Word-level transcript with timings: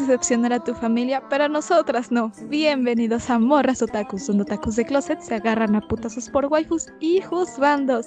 Puedes 0.00 0.08
decepcionar 0.08 0.54
a 0.54 0.64
tu 0.64 0.74
familia, 0.74 1.22
pero 1.28 1.46
nosotras 1.50 2.10
no. 2.10 2.32
Bienvenidos 2.44 3.28
a 3.28 3.38
Morras 3.38 3.82
Otakus, 3.82 4.26
donde 4.26 4.44
otakus 4.44 4.76
de 4.76 4.86
closet 4.86 5.20
se 5.20 5.34
agarran 5.34 5.76
a 5.76 5.82
putazos 5.82 6.30
por 6.30 6.46
waifus 6.46 6.86
y 7.00 7.20
juzbandos. 7.20 8.06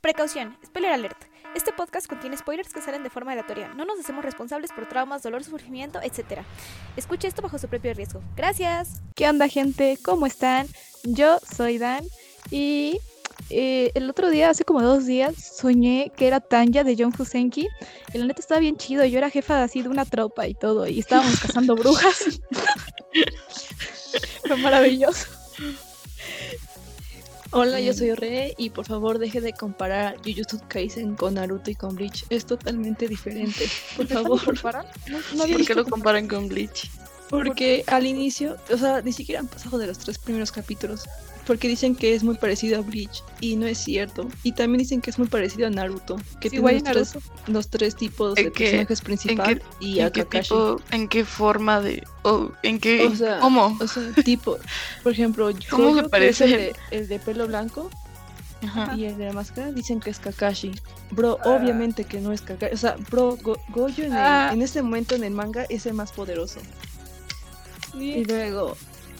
Precaución, 0.00 0.56
spoiler 0.64 0.92
alert. 0.92 1.24
Este 1.56 1.72
podcast 1.72 2.06
contiene 2.06 2.36
spoilers 2.36 2.72
que 2.72 2.80
salen 2.80 3.02
de 3.02 3.10
forma 3.10 3.32
aleatoria. 3.32 3.74
No 3.74 3.84
nos 3.84 3.98
hacemos 3.98 4.24
responsables 4.24 4.70
por 4.70 4.86
traumas, 4.86 5.24
dolor, 5.24 5.42
sufrimiento, 5.42 5.98
etc. 6.02 6.42
Escuche 6.96 7.26
esto 7.26 7.42
bajo 7.42 7.58
su 7.58 7.66
propio 7.66 7.92
riesgo. 7.94 8.20
Gracias. 8.36 9.02
¿Qué 9.16 9.28
onda, 9.28 9.48
gente? 9.48 9.98
¿Cómo 10.04 10.26
están? 10.26 10.68
Yo 11.02 11.38
soy 11.40 11.78
Dan 11.78 12.04
y 12.52 13.00
eh, 13.50 13.90
el 13.94 14.08
otro 14.08 14.30
día, 14.30 14.50
hace 14.50 14.64
como 14.64 14.82
dos 14.82 15.06
días, 15.06 15.34
soñé 15.36 16.10
que 16.16 16.26
era 16.26 16.40
Tanya 16.40 16.84
de 16.84 16.96
John 16.98 17.12
Fusenki. 17.12 17.68
Y 18.12 18.18
la 18.18 18.26
neta 18.26 18.40
estaba 18.40 18.60
bien 18.60 18.76
chido. 18.76 19.04
Yo 19.04 19.18
era 19.18 19.30
jefa 19.30 19.56
de 19.56 19.62
así 19.62 19.82
de 19.82 19.88
una 19.88 20.04
tropa 20.04 20.46
y 20.46 20.54
todo. 20.54 20.86
Y 20.86 21.00
estábamos 21.00 21.38
cazando 21.40 21.74
brujas. 21.76 22.40
Fue 24.46 24.56
maravilloso. 24.56 25.26
Hola, 27.56 27.80
yo 27.80 27.94
soy 27.94 28.14
Re 28.14 28.52
y 28.58 28.70
por 28.70 28.84
favor 28.84 29.20
deje 29.20 29.40
de 29.40 29.52
comparar 29.52 30.16
Jujutsu 30.24 30.58
Kaisen 30.66 31.14
con 31.14 31.34
Naruto 31.34 31.70
y 31.70 31.76
con 31.76 31.94
Bleach. 31.94 32.24
Es 32.28 32.46
totalmente 32.46 33.06
diferente. 33.06 33.68
Por 33.96 34.06
favor. 34.08 34.60
¿Por 34.60 35.64
qué 35.64 35.74
lo 35.76 35.84
comparan 35.84 36.26
con 36.26 36.48
Bleach? 36.48 36.90
Porque 37.30 37.84
al 37.86 38.06
inicio, 38.06 38.56
o 38.72 38.76
sea, 38.76 39.00
ni 39.02 39.12
siquiera 39.12 39.40
han 39.40 39.48
pasado 39.48 39.78
de 39.78 39.86
los 39.86 39.98
tres 39.98 40.18
primeros 40.18 40.52
capítulos. 40.52 41.04
Porque 41.46 41.68
dicen 41.68 41.94
que 41.94 42.14
es 42.14 42.24
muy 42.24 42.36
parecido 42.36 42.78
a 42.78 42.80
Bleach 42.80 43.22
y 43.40 43.56
no 43.56 43.66
es 43.66 43.76
cierto. 43.76 44.26
Y 44.44 44.52
también 44.52 44.78
dicen 44.78 45.02
que 45.02 45.10
es 45.10 45.18
muy 45.18 45.28
parecido 45.28 45.66
a 45.66 45.70
Naruto, 45.70 46.16
que 46.40 46.48
Sí, 46.48 46.56
tiene 46.58 46.72
los, 46.80 46.82
tres, 47.10 47.14
los 47.48 47.68
tres 47.68 47.96
tipos 47.96 48.38
¿En 48.38 48.44
de 48.46 48.52
qué- 48.52 48.64
personajes 48.64 49.00
principal 49.02 49.62
y 49.78 50.00
a 50.00 50.06
¿En 50.06 50.12
qué 50.12 50.22
Kakashi. 50.22 50.48
tipo, 50.48 50.80
en 50.90 51.06
qué 51.08 51.24
forma 51.26 51.82
de, 51.82 52.02
o 52.22 52.50
en 52.62 52.78
qué, 52.80 53.04
O 53.06 53.14
sea, 53.14 53.40
cómo? 53.40 53.76
O 53.78 53.86
sea, 53.86 54.02
tipo, 54.24 54.56
por 55.02 55.12
ejemplo, 55.12 55.50
¿Cómo 55.68 55.92
que 55.92 55.98
es 55.98 56.04
el 56.04 56.10
parece? 56.10 56.46
de, 56.46 56.76
el 56.90 57.08
de 57.08 57.18
pelo 57.18 57.46
blanco 57.46 57.90
Ajá. 58.62 58.94
y 58.96 59.04
el 59.04 59.18
de 59.18 59.26
la 59.26 59.32
máscara, 59.34 59.70
dicen 59.70 60.00
que 60.00 60.08
es 60.08 60.18
Kakashi. 60.20 60.72
Bro, 61.10 61.38
Ah. 61.44 61.50
obviamente 61.50 62.04
que 62.04 62.22
no 62.22 62.32
es 62.32 62.40
Kakashi. 62.40 62.72
O 62.74 62.78
sea, 62.78 62.96
bro, 63.10 63.36
Go- 63.42 63.58
Gojo 63.68 64.00
en, 64.00 64.12
el- 64.12 64.18
Ah. 64.18 64.48
en 64.50 64.62
este 64.62 64.80
momento 64.80 65.14
en 65.14 65.24
el 65.24 65.32
manga 65.34 65.64
es 65.68 65.84
el 65.84 65.92
más 65.92 66.10
poderoso. 66.12 66.60
Y 67.98 68.24
luego 68.24 68.76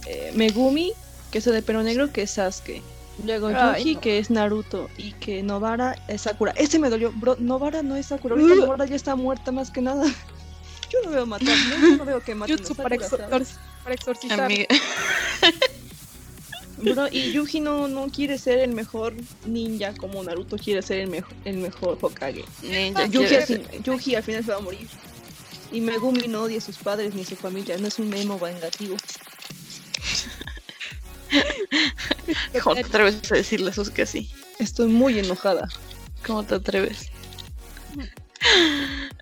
eh, 0.07 0.33
Megumi, 0.35 0.93
que 1.31 1.39
es 1.39 1.47
el 1.47 1.53
de 1.55 1.63
pelo 1.63 1.83
negro, 1.83 2.13
que 2.13 2.23
es 2.23 2.33
Sasuke. 2.33 2.83
Luego 3.25 3.47
Ay, 3.55 3.83
Yuji, 3.83 3.95
no. 3.95 4.01
que 4.01 4.19
es 4.19 4.31
Naruto. 4.31 4.89
Y 4.99 5.13
que 5.13 5.43
Novara 5.43 5.97
es 6.09 6.23
Sakura. 6.23 6.53
Ese 6.57 6.79
me 6.81 6.91
dolió. 6.91 7.13
Bro, 7.15 7.37
Novara 7.39 7.83
no 7.83 7.95
es 7.97 8.07
Sakura. 8.07 8.35
Ahorita 8.35 8.55
Novara 8.57 8.87
ya 8.87 8.97
está 8.97 9.15
muerta 9.15 9.53
más 9.53 9.71
que 9.71 9.81
nada. 9.81 10.05
Yo 10.93 10.99
no 11.05 11.11
veo 11.11 11.27
matar. 11.27 11.49
No, 11.49 11.89
yo 11.91 11.97
no 11.97 12.05
veo 12.05 12.21
que 12.21 12.35
maten 12.37 12.55
a 12.55 12.59
Jutsu 12.59 12.75
para, 12.77 12.95
exor- 12.97 13.27
para 13.83 13.95
exorcizar. 13.95 14.41
Amiga, 14.43 14.67
Bro, 16.77 17.07
y 17.11 17.33
Yuji 17.33 17.61
no, 17.61 17.89
no 17.89 18.07
quiere 18.09 18.37
ser 18.39 18.59
el 18.59 18.73
mejor 18.73 19.15
ninja 19.47 19.95
como 19.95 20.23
Naruto 20.23 20.57
quiere 20.59 20.83
ser 20.83 20.99
el, 21.01 21.09
mejor 21.09 21.33
el 21.45 21.57
mejor 21.59 21.99
Hokage. 22.01 22.45
ninja 22.63 23.07
Yuji 23.07 23.27
quiere 23.27 23.45
al, 23.73 23.83
Yuji 23.83 24.15
al 24.17 24.23
final 24.23 24.45
se 24.45 24.51
va 24.51 24.57
a 24.59 24.61
morir. 24.61 24.87
Y 25.75 25.81
Megumi 25.81 26.29
no 26.29 26.43
odia 26.43 26.59
a 26.59 26.61
sus 26.61 26.77
padres 26.79 27.15
ni 27.15 27.23
a 27.23 27.27
su 27.27 27.35
familia. 27.35 27.77
No 27.79 27.89
es 27.89 27.99
un 27.99 28.09
memo 28.09 28.39
vengativo. 28.39 28.97
¿Cómo 32.63 32.75
te 32.77 32.83
atreves 32.83 33.33
a 33.33 33.35
decirle 33.35 33.71
eso 33.71 33.93
que 33.93 34.03
así? 34.03 34.31
Estoy 34.61 34.87
muy 34.89 35.19
enojada. 35.19 35.69
¿Cómo 36.27 36.45
te 36.45 36.55
atreves? 36.57 37.11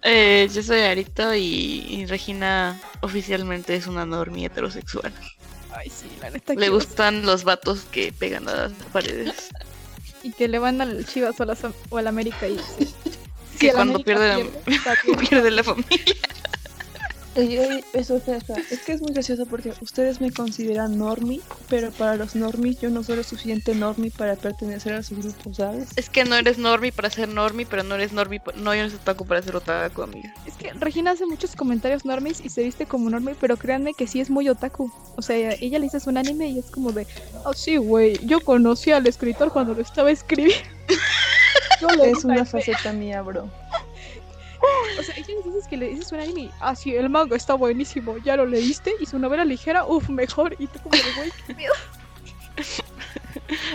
Eh, 0.04 0.48
yo 0.52 0.64
soy 0.64 0.80
Arito 0.80 1.32
y, 1.32 1.86
y 1.88 2.06
Regina 2.06 2.80
oficialmente 3.02 3.76
es 3.76 3.86
una 3.86 4.04
normie 4.04 4.46
heterosexual. 4.46 5.12
Ay, 5.70 5.88
sí, 5.90 6.06
la 6.20 6.28
neta. 6.30 6.54
Le 6.54 6.69
gustan 6.70 7.24
los 7.24 7.44
vatos 7.44 7.82
que 7.92 8.12
pegan 8.12 8.48
a 8.48 8.54
las 8.54 8.72
paredes. 8.92 9.50
Y 10.24 10.32
que 10.32 10.48
le 10.48 10.58
van 10.58 10.80
al 10.80 11.06
Chivas 11.06 11.38
o, 11.38 11.44
a 11.44 11.46
las- 11.46 11.60
o 11.90 11.98
al 11.98 12.06
América 12.08 12.48
y... 12.48 12.58
sí. 12.58 12.92
Que 13.60 13.69
Sí, 13.69 13.72
cuando 13.72 14.00
América 14.04 14.38
la-. 14.38 15.19
Pierde 15.19 15.50
la 15.52 15.62
familia. 15.62 15.98
Ey, 17.34 17.56
ey, 17.56 17.82
eso, 17.94 18.16
espera, 18.19 18.37
espera. 18.37 18.60
Es 18.70 18.81
que 18.81 18.93
es 18.93 19.00
muy 19.00 19.12
gracioso 19.15 19.47
porque 19.47 19.72
ustedes 19.81 20.20
me 20.20 20.31
consideran 20.31 20.98
normie, 20.98 21.41
pero 21.70 21.91
para 21.91 22.16
los 22.16 22.34
normies 22.34 22.78
yo 22.78 22.91
no 22.91 23.03
soy 23.03 23.16
lo 23.16 23.22
suficiente 23.22 23.75
normie 23.75 24.10
para 24.10 24.37
pertenecer 24.37 24.93
a 24.93 25.03
su 25.03 25.16
grupo, 25.16 25.54
¿sabes? 25.54 25.88
Es 25.97 26.10
que 26.10 26.25
no 26.25 26.37
eres 26.37 26.59
normie 26.59 26.93
para 26.93 27.09
ser 27.09 27.31
normie, 27.31 27.65
pero 27.65 27.84
no 27.84 27.94
eres 27.94 28.12
normie, 28.12 28.43
no 28.56 28.75
eres 28.75 28.93
otaku 28.94 29.25
para 29.25 29.41
ser 29.41 29.56
otaku, 29.56 30.03
amiga. 30.03 30.34
Es 30.47 30.54
que 30.56 30.75
Regina 30.75 31.12
hace 31.12 31.25
muchos 31.25 31.56
comentarios 31.56 32.04
normis 32.04 32.43
y 32.44 32.50
se 32.50 32.62
viste 32.65 32.84
como 32.84 33.09
normie, 33.09 33.34
pero 33.41 33.56
créanme 33.56 33.94
que 33.94 34.06
sí 34.06 34.20
es 34.20 34.28
muy 34.28 34.50
otaku. 34.50 34.93
O 35.16 35.22
sea, 35.22 35.54
ella 35.59 35.78
le 35.78 35.84
dices 35.87 36.06
un 36.06 36.19
anime 36.19 36.49
y 36.49 36.59
es 36.59 36.70
como 36.70 36.93
de, 36.93 37.06
oh 37.44 37.54
sí, 37.54 37.78
güey, 37.78 38.19
yo 38.26 38.41
conocí 38.41 38.93
al 38.93 39.06
escritor 39.06 39.50
cuando 39.50 39.72
lo 39.72 39.81
estaba 39.81 40.10
escribiendo. 40.10 40.69
Lo 41.81 42.04
Es 42.04 42.25
una 42.25 42.44
typeé". 42.44 42.62
faceta 42.62 42.93
mía, 42.93 43.22
bro. 43.22 43.50
O 44.98 45.02
sea, 45.02 45.14
ella 45.16 45.34
dices 45.44 45.66
que 45.68 45.76
le 45.76 45.88
dices 45.88 46.12
un 46.12 46.20
anime 46.20 46.50
ah, 46.60 46.76
sí, 46.76 46.94
el 46.94 47.08
manga 47.08 47.36
está 47.36 47.54
buenísimo, 47.54 48.18
ya 48.18 48.36
lo 48.36 48.46
leíste 48.46 48.92
y 49.00 49.06
su 49.06 49.18
novela 49.18 49.44
ligera, 49.44 49.84
uff, 49.84 50.08
mejor. 50.08 50.54
Y 50.58 50.66
tú 50.66 50.78
como 50.80 50.96
de, 50.96 51.12
güey, 51.16 51.32
qué 51.46 51.54
pedo. 51.54 51.72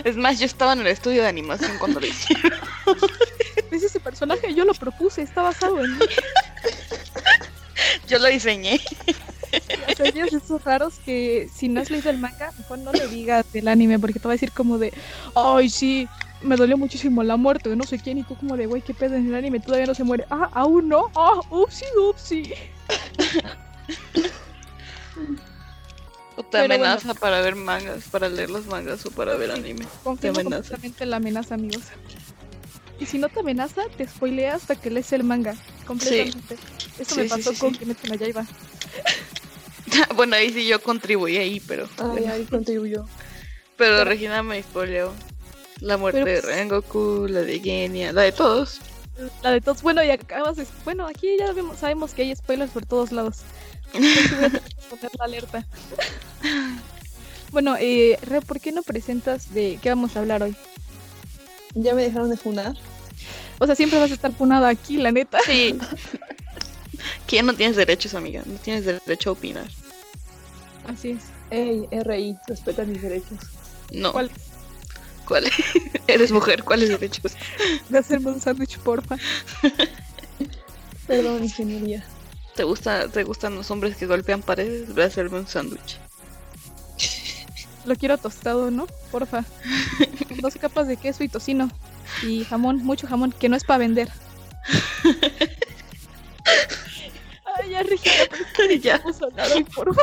Es 0.04 0.16
más, 0.16 0.38
yo 0.38 0.46
estaba 0.46 0.72
en 0.72 0.80
el 0.80 0.86
estudio 0.86 1.22
de 1.22 1.28
animación 1.28 1.72
cuando 1.78 2.00
lo 2.00 2.06
hicieron. 2.06 2.58
Es 3.70 3.82
ese 3.82 4.00
personaje, 4.00 4.54
yo 4.54 4.64
lo 4.64 4.72
propuse, 4.72 5.20
está 5.20 5.42
basado 5.42 5.84
en 5.84 5.98
mí. 5.98 6.06
Yo 8.08 8.18
lo 8.18 8.26
diseñé. 8.28 8.80
Sea, 9.96 10.06
ellos 10.06 10.32
esos 10.32 10.64
raros 10.64 10.94
que 11.04 11.48
si 11.54 11.68
no 11.68 11.80
has 11.80 11.90
leído 11.90 12.08
el 12.10 12.18
manga, 12.18 12.50
mejor 12.56 12.78
no 12.78 12.92
le 12.92 13.06
digas 13.08 13.52
del 13.52 13.68
anime, 13.68 13.98
porque 13.98 14.18
te 14.18 14.26
va 14.26 14.32
a 14.32 14.36
decir 14.36 14.52
como 14.52 14.78
de, 14.78 14.92
ay, 15.34 15.68
sí, 15.68 16.08
me 16.42 16.56
dolió 16.56 16.76
muchísimo 16.76 17.22
la 17.22 17.36
muerte 17.36 17.68
de 17.68 17.76
no 17.76 17.84
sé 17.84 17.98
quién, 17.98 18.18
y 18.18 18.22
tú 18.22 18.36
como 18.36 18.56
de, 18.56 18.66
güey, 18.66 18.82
qué 18.82 18.94
pedo 18.94 19.16
en 19.16 19.26
el 19.28 19.34
anime, 19.34 19.60
todavía 19.60 19.86
no 19.86 19.94
se 19.94 20.04
muere. 20.04 20.24
Ah, 20.30 20.50
aún 20.52 20.88
no, 20.88 21.10
ah, 21.14 21.40
upsi, 21.50 21.84
upsi. 22.08 22.52
O 26.36 26.42
te 26.44 26.50
Pero 26.52 26.74
amenaza 26.74 27.14
para 27.14 27.40
ver 27.40 27.56
mangas, 27.56 28.04
para 28.04 28.28
leer 28.28 28.50
los 28.50 28.66
mangas 28.66 29.04
o 29.06 29.10
para 29.10 29.34
ver 29.34 29.50
anime. 29.50 29.86
Te 30.20 30.28
amenaza. 30.28 30.76
la 31.00 31.16
amenaza, 31.16 31.56
amigos. 31.56 31.82
Y 33.00 33.06
si 33.06 33.18
no 33.18 33.28
te 33.28 33.40
amenaza, 33.40 33.82
te 33.96 34.06
spoilea 34.06 34.54
hasta 34.54 34.76
que 34.76 34.90
lees 34.90 35.12
el 35.12 35.24
manga. 35.24 35.56
Completamente. 35.86 36.56
Eso 36.98 37.14
Sí, 37.14 37.20
me 37.22 37.28
sí, 37.28 37.42
pasó 37.42 37.54
con. 37.58 37.74
Kimetsu 37.74 38.08
no 38.08 38.14
Yaiba. 38.14 38.46
bueno, 40.16 40.36
ahí 40.36 40.52
sí 40.52 40.66
yo 40.66 40.80
contribuí 40.80 41.36
ahí, 41.36 41.60
pero. 41.60 41.88
Ay, 41.98 42.24
ahí 42.26 42.44
contribuyó. 42.44 43.06
Pero 43.76 44.04
Regina 44.04 44.42
me 44.42 44.62
spoileó. 44.62 45.12
La 45.80 45.96
muerte 45.96 46.22
Pero, 46.24 46.36
de 46.36 46.42
pues- 46.42 46.54
Rengoku, 46.56 47.26
la 47.28 47.40
de 47.42 47.60
Genia, 47.60 48.12
la 48.12 48.22
de 48.22 48.32
todos. 48.32 48.80
La 49.42 49.50
de 49.50 49.60
todos. 49.60 49.82
Bueno, 49.82 50.02
y 50.02 50.10
acabas 50.10 50.56
de... 50.56 50.66
Bueno, 50.84 51.06
aquí 51.06 51.36
ya 51.38 51.52
vemos- 51.52 51.78
sabemos 51.78 52.12
que 52.14 52.22
hay 52.22 52.34
spoilers 52.36 52.70
por 52.70 52.86
todos 52.86 53.12
lados. 53.12 53.38
Entonces 53.92 54.30
voy 54.30 54.44
a 54.44 54.50
tener 54.50 54.62
que 54.62 54.86
poner 54.90 55.10
la 55.18 55.24
alerta. 55.24 55.66
bueno, 57.50 57.76
eh, 57.80 58.18
Re, 58.22 58.40
¿por 58.42 58.60
qué 58.60 58.72
no 58.72 58.82
presentas 58.82 59.52
de 59.54 59.78
qué 59.82 59.88
vamos 59.88 60.16
a 60.16 60.20
hablar 60.20 60.42
hoy? 60.42 60.54
¿Ya 61.74 61.94
me 61.94 62.02
dejaron 62.02 62.30
de 62.30 62.36
funar? 62.36 62.74
O 63.58 63.66
sea, 63.66 63.74
siempre 63.74 63.98
vas 63.98 64.10
a 64.10 64.14
estar 64.14 64.32
punada 64.32 64.68
aquí, 64.68 64.98
la 64.98 65.10
neta. 65.12 65.38
Sí. 65.46 65.76
que 67.26 67.36
ya 67.36 67.42
no 67.42 67.54
tienes 67.54 67.76
derechos, 67.76 68.14
amiga. 68.14 68.42
No 68.46 68.54
tienes 68.58 68.84
derecho 68.84 69.30
a 69.30 69.32
opinar. 69.32 69.66
Así 70.86 71.10
es. 71.12 71.22
Ey, 71.50 71.86
RI, 71.90 72.36
respeta 72.46 72.84
mis 72.84 73.02
derechos. 73.02 73.38
No. 73.92 74.12
¿Cuál? 74.12 74.30
¿Cuál? 75.26 75.44
Eres 76.06 76.32
mujer, 76.32 76.64
¿cuáles 76.64 76.88
derechos? 76.88 77.32
De 77.88 77.98
hacerme 77.98 78.30
un 78.30 78.40
sándwich, 78.40 78.78
porfa. 78.78 79.16
Perdón, 81.06 81.44
ingeniería. 81.44 82.04
¿Te, 82.54 82.64
gusta, 82.64 83.08
¿Te 83.08 83.24
gustan 83.24 83.54
los 83.54 83.70
hombres 83.70 83.96
que 83.96 84.06
golpean 84.06 84.42
paredes? 84.42 84.92
Voy 84.92 85.02
a 85.02 85.06
hacerme 85.06 85.38
un 85.38 85.46
sándwich. 85.46 85.98
Lo 87.84 87.96
quiero 87.96 88.18
tostado, 88.18 88.70
¿no? 88.70 88.86
Porfa. 89.10 89.44
Dos 90.42 90.56
capas 90.56 90.88
de 90.88 90.96
queso 90.96 91.24
y 91.24 91.28
tocino. 91.28 91.70
Y 92.22 92.44
jamón, 92.44 92.84
mucho 92.84 93.06
jamón, 93.06 93.32
que 93.32 93.48
no 93.48 93.56
es 93.56 93.64
para 93.64 93.78
vender. 93.78 94.08
Ay, 97.44 97.70
ya, 97.70 97.82
Regina, 97.82 98.24
pero 98.56 98.74
ya, 98.74 98.98
vamos 98.98 99.22
a 99.22 99.24
hablar 99.24 99.52
hoy, 99.52 99.64
porfa. 99.64 100.02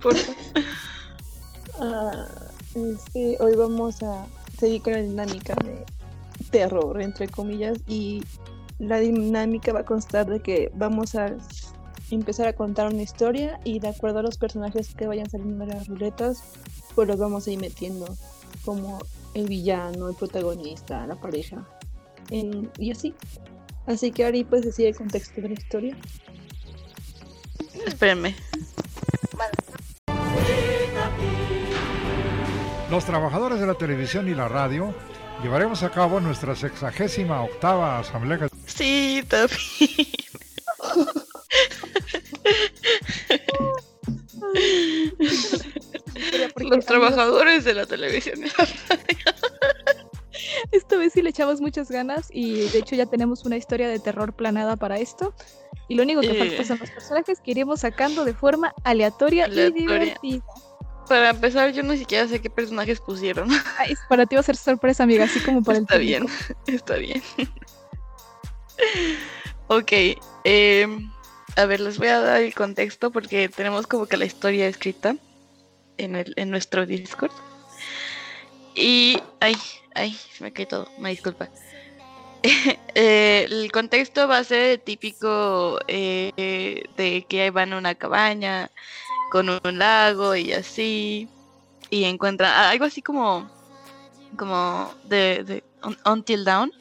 por 0.00 0.16
favor. 0.16 0.36
Ah, 1.78 2.26
este, 2.74 3.36
hoy 3.40 3.54
vamos 3.54 4.02
a 4.02 4.26
seguir 4.58 4.82
con 4.82 4.92
la 4.94 5.00
dinámica 5.00 5.54
de 5.64 5.84
terror, 6.50 7.00
entre 7.00 7.28
comillas, 7.28 7.78
y 7.86 8.22
la 8.78 8.98
dinámica 8.98 9.72
va 9.72 9.80
a 9.80 9.84
constar 9.84 10.26
de 10.26 10.40
que 10.40 10.70
vamos 10.74 11.14
a 11.14 11.34
empezar 12.10 12.46
a 12.46 12.52
contar 12.52 12.92
una 12.92 13.02
historia 13.02 13.58
y 13.64 13.80
de 13.80 13.88
acuerdo 13.88 14.20
a 14.20 14.22
los 14.22 14.38
personajes 14.38 14.94
que 14.94 15.06
vayan 15.06 15.28
saliendo 15.28 15.64
de 15.66 15.74
las 15.74 15.88
ruletas, 15.88 16.42
pues 16.94 17.08
los 17.08 17.18
vamos 17.18 17.46
a 17.46 17.50
ir 17.50 17.58
metiendo 17.58 18.06
como 18.64 18.98
el 19.34 19.48
villano, 19.48 20.08
el 20.08 20.14
protagonista, 20.14 21.06
la 21.06 21.16
pareja, 21.16 21.66
en- 22.30 22.70
y 22.78 22.90
así. 22.90 23.14
Así 23.86 24.10
que 24.10 24.24
Ari, 24.24 24.44
pues 24.44 24.62
decide 24.62 24.88
el 24.88 24.96
contexto 24.96 25.40
de 25.40 25.48
la 25.48 25.54
historia. 25.54 25.96
Espérenme. 27.86 28.34
Los 32.90 33.04
trabajadores 33.04 33.58
de 33.60 33.66
la 33.66 33.74
televisión 33.74 34.28
y 34.28 34.34
la 34.34 34.48
radio 34.48 34.94
llevaremos 35.42 35.82
a 35.82 35.90
cabo 35.90 36.20
nuestra 36.20 36.54
sexagésima 36.54 37.42
octava 37.42 37.98
asamblea. 37.98 38.48
Sí, 38.66 39.22
también. 39.28 40.06
Los 46.58 46.84
trabajadores 46.86 47.64
de 47.64 47.74
la 47.74 47.86
televisión. 47.86 48.38
y 48.38 48.48
la 48.48 48.68
radio. 48.88 49.18
Esta 50.72 50.96
vez 50.96 51.12
sí 51.12 51.22
le 51.22 51.30
echamos 51.30 51.60
muchas 51.60 51.90
ganas 51.90 52.28
y 52.32 52.68
de 52.68 52.78
hecho 52.78 52.94
ya 52.94 53.06
tenemos 53.06 53.44
una 53.44 53.56
historia 53.56 53.88
de 53.88 53.98
terror 53.98 54.32
planada 54.34 54.76
para 54.76 54.98
esto. 54.98 55.34
Y 55.88 55.94
lo 55.94 56.02
único 56.02 56.20
que 56.20 56.30
Eh. 56.30 56.38
falta 56.48 56.64
son 56.64 56.78
los 56.80 56.90
personajes 56.90 57.40
que 57.40 57.50
iremos 57.52 57.80
sacando 57.80 58.24
de 58.24 58.34
forma 58.34 58.72
aleatoria, 58.84 59.44
Aleatoria. 59.44 59.68
y 59.68 59.72
divertida. 59.80 60.44
Para 61.08 61.30
empezar, 61.30 61.72
yo 61.72 61.82
ni 61.82 61.98
siquiera 61.98 62.26
sé 62.26 62.40
qué 62.40 62.50
personajes 62.50 63.00
pusieron. 63.00 63.48
Ay, 63.78 63.94
para 64.08 64.26
ti 64.26 64.34
va 64.34 64.40
a 64.40 64.44
ser 64.44 64.56
sorpresa, 64.56 65.04
amiga, 65.04 65.24
así 65.24 65.40
como 65.40 65.62
para 65.62 65.78
el 65.78 65.84
Está 65.84 65.98
bien, 65.98 66.26
está 66.66 66.96
bien. 66.96 67.22
ok, 69.68 69.92
em, 70.44 71.10
a 71.56 71.64
ver, 71.66 71.80
les 71.80 71.98
voy 71.98 72.08
a 72.08 72.20
dar 72.20 72.42
el 72.42 72.54
contexto 72.54 73.10
porque 73.10 73.48
tenemos 73.48 73.86
como 73.86 74.06
que 74.06 74.16
la 74.16 74.24
historia 74.24 74.66
escrita 74.66 75.16
en, 75.96 76.16
el, 76.16 76.32
en 76.36 76.50
nuestro 76.50 76.86
Discord. 76.86 77.32
Y, 78.74 79.20
ay, 79.40 79.56
ay, 79.94 80.12
se 80.12 80.44
me 80.44 80.52
cae 80.52 80.66
todo, 80.66 80.90
me 80.98 81.10
disculpa. 81.10 81.48
Eh, 82.98 83.46
el 83.50 83.70
contexto 83.72 84.26
va 84.26 84.38
a 84.38 84.44
ser 84.44 84.78
típico 84.78 85.78
eh, 85.86 86.82
de 86.96 87.26
que 87.28 87.50
van 87.50 87.74
a 87.74 87.76
una 87.78 87.94
cabaña 87.94 88.70
con 89.30 89.48
un 89.48 89.78
lago 89.78 90.34
y 90.36 90.52
así. 90.52 91.28
Y 91.90 92.04
encuentran 92.04 92.52
algo 92.52 92.84
así 92.84 93.02
como 93.02 93.48
como 94.36 94.92
de, 95.04 95.44
de 95.44 95.64
Un- 95.82 95.96
Until 96.04 96.44
Dawn 96.44 96.72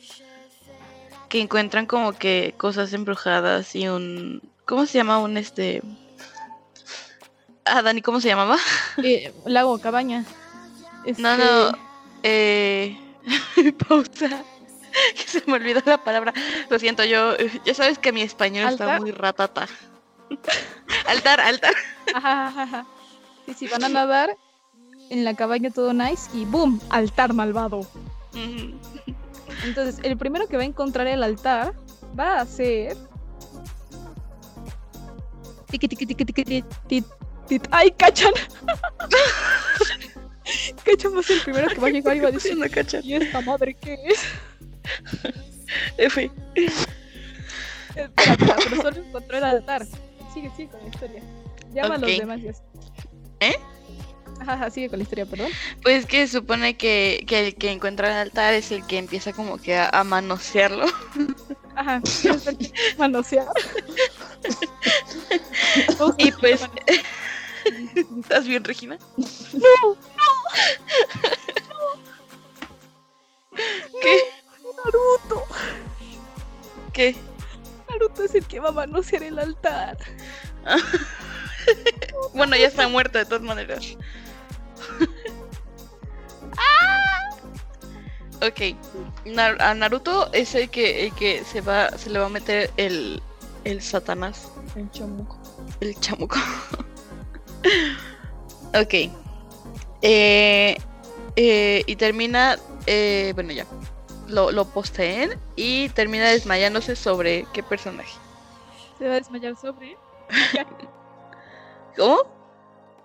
que 1.29 1.39
encuentran 1.41 1.85
como 1.85 2.13
que 2.13 2.53
cosas 2.57 2.91
embrujadas 2.93 3.75
y 3.75 3.87
un 3.87 4.41
¿cómo 4.65 4.85
se 4.85 4.97
llama 4.97 5.19
un 5.19 5.37
este 5.37 5.81
Ah, 7.65 7.81
Dani, 7.81 8.01
¿cómo 8.01 8.19
se 8.21 8.27
llamaba? 8.27 8.57
Eh, 9.03 9.33
lago, 9.45 9.79
cabaña. 9.79 10.23
No, 11.03 11.05
Este, 11.05 11.21
no. 11.21 11.71
Eh... 12.23 12.97
Pausa. 13.87 14.43
Que 15.15 15.23
se 15.27 15.43
me 15.47 15.53
olvidó 15.53 15.81
la 15.85 16.03
palabra. 16.03 16.33
Lo 16.69 16.77
siento, 16.79 17.03
yo 17.03 17.35
ya 17.65 17.73
sabes 17.73 17.97
que 17.99 18.11
mi 18.11 18.21
español 18.21 18.69
está 18.69 18.99
muy 18.99 19.11
ratata. 19.11 19.67
altar, 21.07 21.39
altar. 21.41 21.73
Ajá, 22.13 22.47
ajá, 22.47 22.63
ajá. 22.63 22.85
Y 23.47 23.53
si 23.53 23.67
van 23.67 23.83
a 23.83 23.89
nadar 23.89 24.37
en 25.09 25.23
la 25.23 25.35
cabaña 25.35 25.69
todo 25.69 25.93
nice 25.93 26.29
y 26.33 26.45
¡boom! 26.45 26.79
Altar 26.89 27.33
malvado. 27.33 27.87
Entonces, 29.63 29.99
el 30.03 30.17
primero 30.17 30.47
que 30.47 30.57
va 30.57 30.63
a 30.63 30.65
encontrar 30.65 31.07
el 31.07 31.23
altar 31.23 31.73
va 32.17 32.39
a 32.41 32.45
ser. 32.45 32.97
¡Ay, 37.71 37.91
cachan! 37.91 38.33
cachan 40.83 41.15
va 41.15 41.19
a 41.19 41.23
ser 41.23 41.37
el 41.37 41.43
primero 41.43 41.67
que 41.67 41.79
va 41.79 41.87
a 41.87 41.91
llegar 41.91 42.15
y 42.15 42.19
va 42.19 42.27
a 42.29 42.31
decir. 42.31 42.57
¿Y 43.03 43.13
esta 43.13 43.41
madre 43.41 43.73
qué 43.75 43.97
es? 44.05 44.19
F. 45.97 46.31
Espera, 47.95 48.55
pero 48.57 48.81
solo 48.81 48.97
encontró 48.97 49.37
el 49.37 49.43
altar. 49.43 49.85
Sigue, 50.33 50.51
sigue 50.55 50.69
con 50.69 50.81
la 50.81 50.87
historia. 50.87 51.21
Llama 51.75 51.95
a 51.95 51.97
los 51.97 52.17
demás 52.17 52.39
y 52.39 52.47
así. 52.47 52.61
¿Eh? 53.41 53.59
Ajá, 54.47 54.69
sigue 54.69 54.89
con 54.89 54.99
la 54.99 55.03
historia, 55.03 55.25
perdón. 55.25 55.49
Pues 55.81 56.05
que 56.05 56.27
supone 56.27 56.77
que, 56.77 57.25
que 57.27 57.47
el 57.47 57.55
que 57.55 57.71
encuentra 57.71 58.09
el 58.09 58.17
altar 58.17 58.53
es 58.53 58.71
el 58.71 58.85
que 58.85 58.97
empieza 58.97 59.33
como 59.33 59.57
que 59.57 59.75
a, 59.75 59.89
a 59.89 60.03
manosearlo. 60.03 60.85
Ajá, 61.75 62.01
manosear. 62.97 63.47
Y 66.17 66.31
pues. 66.31 66.61
¿Estás 68.19 68.47
bien, 68.47 68.63
Regina? 68.63 68.97
¡No! 69.17 69.97
¿Qué? 74.01 74.17
¡Naruto! 74.85 75.43
¿Qué? 76.93 77.15
Naruto 77.89 78.23
es 78.23 78.35
el 78.35 78.45
que 78.45 78.59
va 78.59 78.69
a 78.69 78.73
manosear 78.73 79.23
el 79.23 79.39
altar. 79.39 79.97
Bueno, 82.33 82.55
ya 82.55 82.67
está 82.67 82.87
muerto 82.87 83.17
de 83.17 83.25
todas 83.25 83.41
maneras. 83.43 83.95
Ok. 88.41 88.75
Nar- 89.25 89.61
a 89.61 89.73
Naruto 89.73 90.29
es 90.33 90.53
el 90.55 90.69
que, 90.69 91.05
el 91.07 91.13
que 91.15 91.43
se 91.45 91.61
va, 91.61 91.89
se 91.97 92.09
le 92.09 92.19
va 92.19 92.25
a 92.25 92.29
meter 92.29 92.69
el, 92.77 93.21
el 93.63 93.81
Satanás, 93.81 94.49
El 94.75 94.91
chamuco. 94.91 95.37
el 95.79 95.99
chamuco. 95.99 96.37
ok. 98.79 98.93
Eh, 100.01 100.77
eh, 101.37 101.83
y 101.87 101.95
termina, 101.95 102.57
eh, 102.85 103.31
bueno 103.35 103.51
ya, 103.53 103.65
lo, 104.27 104.51
lo 104.51 104.65
posteen 104.65 105.39
y 105.55 105.89
termina 105.89 106.29
desmayándose 106.29 106.95
sobre 106.95 107.47
qué 107.53 107.63
personaje. 107.63 108.13
Se 108.99 109.07
va 109.07 109.13
a 109.13 109.15
desmayar 109.15 109.55
sobre. 109.55 109.97
¿Cómo? 111.95 112.19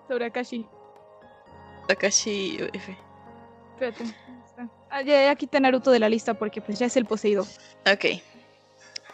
Sobre 0.07 0.25
Akashi. 0.25 0.67
Takashi 1.87 2.57
F. 2.73 2.97
Espérate. 3.73 4.15
Ah, 4.89 5.01
ya, 5.01 5.25
ya 5.25 5.35
quité 5.35 5.57
a 5.57 5.59
Naruto 5.61 5.91
de 5.91 5.99
la 5.99 6.09
lista 6.09 6.33
porque 6.33 6.61
pues 6.61 6.77
ya 6.79 6.85
es 6.85 6.97
el 6.97 7.05
poseído. 7.05 7.47
Ok. 7.91 8.21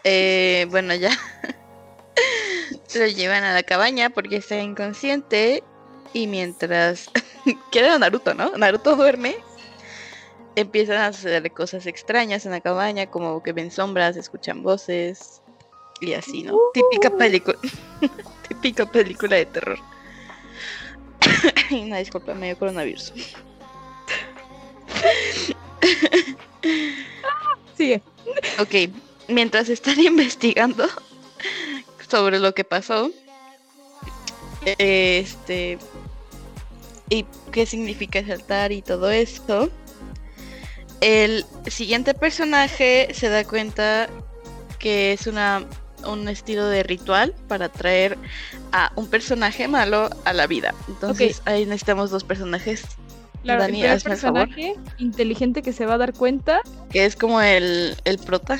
Eh, 0.03 0.67
bueno, 0.69 0.95
ya. 0.95 1.11
Lo 2.95 3.05
llevan 3.07 3.43
a 3.43 3.53
la 3.53 3.63
cabaña 3.63 4.09
porque 4.09 4.37
está 4.37 4.59
inconsciente. 4.59 5.63
Y 6.13 6.27
mientras. 6.27 7.09
que 7.71 7.79
era 7.79 7.97
Naruto, 7.99 8.33
¿no? 8.33 8.51
Naruto 8.57 8.95
duerme. 8.95 9.37
Empiezan 10.55 10.97
a 10.97 11.13
suceder 11.13 11.51
cosas 11.51 11.85
extrañas 11.85 12.45
en 12.47 12.51
la 12.51 12.61
cabaña, 12.61 13.05
como 13.05 13.43
que 13.43 13.53
ven 13.53 13.69
sombras, 13.69 14.17
escuchan 14.17 14.63
voces. 14.63 15.43
Y 15.99 16.13
así, 16.13 16.43
¿no? 16.43 16.57
Típica 16.73 17.09
película. 17.09 17.57
Típica 18.47 18.85
película 18.85 19.35
de 19.35 19.45
terror. 19.45 19.79
Una 21.71 21.97
disculpa, 21.97 22.33
me 22.33 22.47
dio 22.47 22.57
coronavirus. 22.57 23.13
Sigue. 27.77 28.01
Ok, 28.59 28.91
mientras 29.27 29.69
están 29.69 29.99
investigando 30.03 30.87
sobre 32.09 32.39
lo 32.39 32.53
que 32.53 32.63
pasó, 32.63 33.11
este, 34.77 35.77
y 37.09 37.25
qué 37.51 37.65
significa 37.65 38.19
ese 38.19 38.33
altar 38.33 38.71
y 38.71 38.81
todo 38.81 39.09
esto, 39.11 39.69
el 41.01 41.45
siguiente 41.67 42.13
personaje 42.13 43.09
se 43.13 43.29
da 43.29 43.43
cuenta 43.43 44.09
que 44.79 45.13
es 45.13 45.27
una 45.27 45.65
un 46.07 46.27
estilo 46.27 46.65
de 46.67 46.83
ritual 46.83 47.33
para 47.47 47.69
traer 47.69 48.17
a 48.71 48.91
un 48.95 49.07
personaje 49.07 49.67
malo 49.67 50.09
a 50.25 50.33
la 50.33 50.47
vida. 50.47 50.73
Entonces 50.87 51.41
ahí 51.45 51.65
necesitamos 51.65 52.09
dos 52.11 52.23
personajes, 52.23 52.85
Claro, 53.43 53.61
Dani, 53.61 53.83
el 53.83 53.91
hazme 53.91 54.13
el 54.13 54.17
favor. 54.17 54.47
personaje 54.47 54.75
inteligente 54.97 55.61
que 55.61 55.71
se 55.71 55.85
va 55.85 55.93
a 55.93 55.97
dar 55.97 56.13
cuenta. 56.13 56.61
que 56.89 57.05
es 57.05 57.15
como 57.15 57.39
el, 57.41 57.95
el 58.03 58.17
prota. 58.17 58.59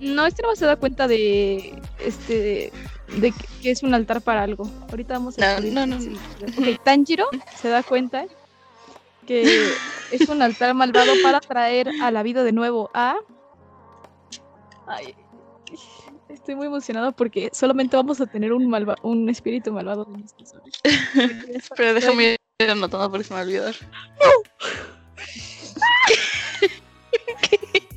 No, 0.00 0.26
este 0.26 0.42
no 0.42 0.54
se 0.56 0.66
da 0.66 0.76
cuenta 0.76 1.06
de. 1.06 1.80
Este. 2.00 2.72
De 3.16 3.30
que, 3.30 3.44
que 3.62 3.70
es 3.70 3.82
un 3.82 3.94
altar 3.94 4.20
para 4.20 4.42
algo. 4.42 4.68
Ahorita 4.90 5.14
vamos 5.14 5.38
a. 5.38 5.60
No, 5.60 5.86
no, 5.86 5.86
no, 5.86 5.98
qué 5.98 6.04
no. 6.10 6.16
significa. 6.16 6.72
Ok, 6.72 6.84
Tanjiro 6.84 7.26
se 7.56 7.68
da 7.68 7.82
cuenta 7.82 8.24
que 9.26 9.70
es 10.10 10.28
un 10.28 10.42
altar 10.42 10.74
malvado 10.74 11.12
para 11.22 11.40
traer 11.40 11.88
a 12.02 12.10
la 12.10 12.22
vida 12.24 12.42
de 12.42 12.52
nuevo 12.52 12.90
a. 12.94 13.14
Ay, 14.88 15.14
estoy 16.28 16.54
muy 16.54 16.66
emocionado 16.66 17.12
porque 17.12 17.50
solamente 17.52 17.96
vamos 17.96 18.20
a 18.20 18.26
tener 18.26 18.52
un 18.52 18.68
malva 18.68 18.96
un 19.02 19.28
espíritu 19.28 19.72
malvado 19.72 20.04
de 20.04 20.18
mis 20.18 20.32
personajes. 20.32 20.80
Pero 21.76 21.94
déjame 21.94 22.36
ir 22.58 22.70
anotando 22.70 23.10
porque 23.10 23.24
se 23.24 23.34
me 23.34 23.40
olvidar. 23.40 23.74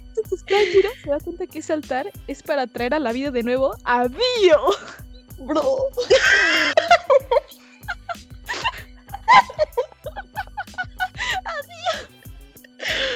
Entonces 0.09 0.45
Tanjiro 0.45 0.89
se 1.03 1.09
da 1.09 1.19
cuenta 1.19 1.47
que 1.47 1.59
ese 1.59 1.73
altar 1.73 2.11
es 2.27 2.43
para 2.43 2.67
traer 2.67 2.93
a 2.93 2.99
la 2.99 3.11
vida 3.11 3.31
de 3.31 3.43
nuevo 3.43 3.75
a 3.83 4.07
Dio. 4.07 4.59
Bro. 5.39 5.89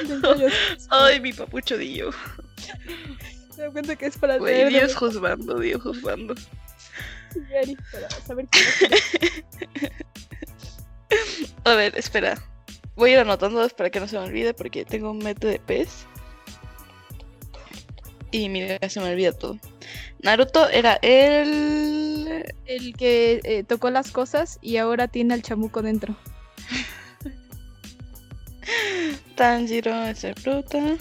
Entonces, 0.02 0.52
Ay, 0.90 1.20
mi 1.20 1.32
papucho 1.32 1.76
Dio. 1.78 2.10
Se 3.60 3.66
da 3.66 3.72
cuenta 3.72 3.96
que 3.96 4.06
es 4.06 4.16
para 4.16 4.38
Güey, 4.38 4.64
de 4.64 4.70
Dios 4.70 4.96
juzgando, 4.96 5.58
Dios 5.58 5.82
juzgando. 5.82 6.34
Sí, 6.34 7.40
Ari, 7.62 7.76
para 7.92 8.08
saber 8.08 8.48
qué 8.50 8.58
va 8.88 11.64
a 11.72 11.74
ver, 11.74 11.94
espera. 11.98 12.42
Voy 12.96 13.10
a 13.10 13.14
ir 13.14 13.18
anotándolas 13.18 13.74
para 13.74 13.90
que 13.90 14.00
no 14.00 14.08
se 14.08 14.18
me 14.18 14.24
olvide 14.24 14.54
porque 14.54 14.86
tengo 14.86 15.10
un 15.10 15.18
método 15.18 15.50
de 15.50 15.58
pez. 15.58 16.06
Y 18.30 18.48
mira, 18.48 18.78
se 18.88 18.98
me 19.00 19.10
olvida 19.10 19.32
todo. 19.32 19.58
Naruto 20.20 20.70
era 20.70 20.94
el... 21.02 22.50
El 22.64 22.96
que 22.96 23.42
eh, 23.44 23.62
tocó 23.64 23.90
las 23.90 24.10
cosas 24.10 24.58
y 24.62 24.78
ahora 24.78 25.06
tiene 25.08 25.34
al 25.34 25.42
chamuco 25.42 25.82
dentro. 25.82 26.16
Tanjiro 29.36 30.04
es 30.04 30.24
el 30.24 30.34
fruta. 30.36 30.96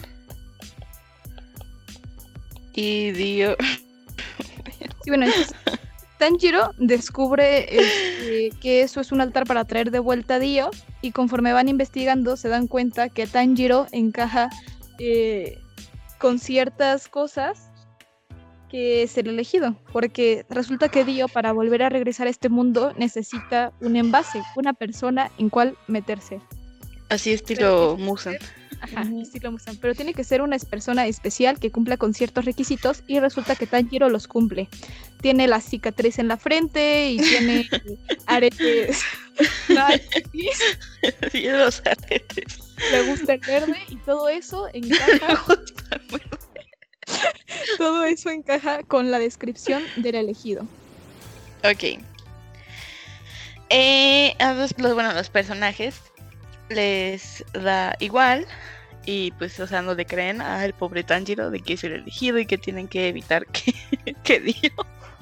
Y 2.73 3.11
Dio... 3.11 3.55
Sí, 5.01 5.11
bueno, 5.11 5.25
entonces 5.25 5.55
Tanjiro 6.19 6.73
descubre 6.77 7.65
este, 7.69 8.51
que 8.59 8.81
eso 8.81 8.99
es 8.99 9.13
un 9.13 9.21
altar 9.21 9.45
para 9.45 9.63
traer 9.63 9.89
de 9.89 9.99
vuelta 9.99 10.35
a 10.35 10.39
Dio 10.39 10.69
y 11.01 11.11
conforme 11.11 11.53
van 11.53 11.69
investigando 11.69 12.35
se 12.35 12.49
dan 12.49 12.67
cuenta 12.67 13.07
que 13.07 13.25
Tanjiro 13.25 13.87
encaja 13.93 14.49
eh, 14.99 15.57
con 16.19 16.37
ciertas 16.37 17.07
cosas 17.07 17.71
que 18.69 19.01
es 19.01 19.17
el 19.17 19.27
elegido, 19.27 19.75
porque 19.91 20.45
resulta 20.49 20.89
que 20.89 21.05
Dio 21.05 21.27
para 21.29 21.53
volver 21.53 21.81
a 21.81 21.89
regresar 21.89 22.27
a 22.27 22.29
este 22.29 22.49
mundo 22.49 22.93
necesita 22.97 23.71
un 23.79 23.95
envase, 23.95 24.43
una 24.55 24.73
persona 24.73 25.31
en 25.39 25.49
cual 25.49 25.77
meterse. 25.87 26.39
Así 27.07 27.31
estilo 27.31 27.97
Musan. 27.97 28.35
Ajá, 28.81 29.03
estilo 29.21 29.51
Mustang, 29.51 29.77
pero 29.81 29.93
tiene 29.93 30.13
que 30.13 30.23
ser 30.23 30.41
una 30.41 30.57
persona 30.57 31.05
especial 31.05 31.59
que 31.59 31.69
cumpla 31.71 31.97
con 31.97 32.13
ciertos 32.13 32.45
requisitos 32.45 33.03
y 33.07 33.19
resulta 33.19 33.55
que 33.55 33.67
Tanjiro 33.67 34.09
los 34.09 34.27
cumple. 34.27 34.67
Tiene 35.21 35.47
la 35.47 35.59
cicatriz 35.61 36.17
en 36.19 36.27
la 36.29 36.37
frente 36.37 37.11
y 37.11 37.17
tiene 37.17 37.69
aretes. 38.25 39.01
Sí, 41.31 41.43
los 41.49 41.81
aretes. 41.85 42.59
le 42.91 43.01
gusta 43.03 43.33
el 43.35 43.39
verde 43.39 43.77
y 43.89 43.95
todo 43.97 44.27
eso 44.29 44.67
encaja, 44.73 45.45
todo 47.77 48.03
eso 48.03 48.29
encaja 48.29 48.83
con 48.83 49.11
la 49.11 49.19
descripción 49.19 49.81
del 49.97 50.15
elegido. 50.15 50.63
Ok. 51.63 51.99
Eh, 53.69 54.35
los- 54.39 54.73
bueno, 54.75 55.13
los 55.13 55.29
personajes 55.29 55.95
les 56.69 57.43
da 57.53 57.95
igual 57.99 58.45
y 59.05 59.31
pues, 59.31 59.59
o 59.59 59.67
sea, 59.67 59.81
no 59.81 59.95
le 59.95 60.05
creen 60.05 60.41
al 60.41 60.73
pobre 60.73 61.03
Tanjiro 61.03 61.49
de 61.49 61.61
que 61.61 61.73
es 61.73 61.83
el 61.83 61.93
elegido 61.93 62.37
y 62.37 62.45
que 62.45 62.57
tienen 62.57 62.87
que 62.87 63.07
evitar 63.07 63.45
que, 63.47 63.73
que 64.23 64.39
Dio 64.39 64.71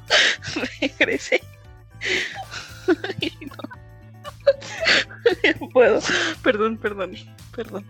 regrese. 0.82 1.42
Ay, 3.22 3.34
no. 3.42 3.58
No 5.60 5.70
puedo. 5.70 6.00
Perdón, 6.44 6.78
perdón, 6.78 7.16
perdón. 7.56 7.86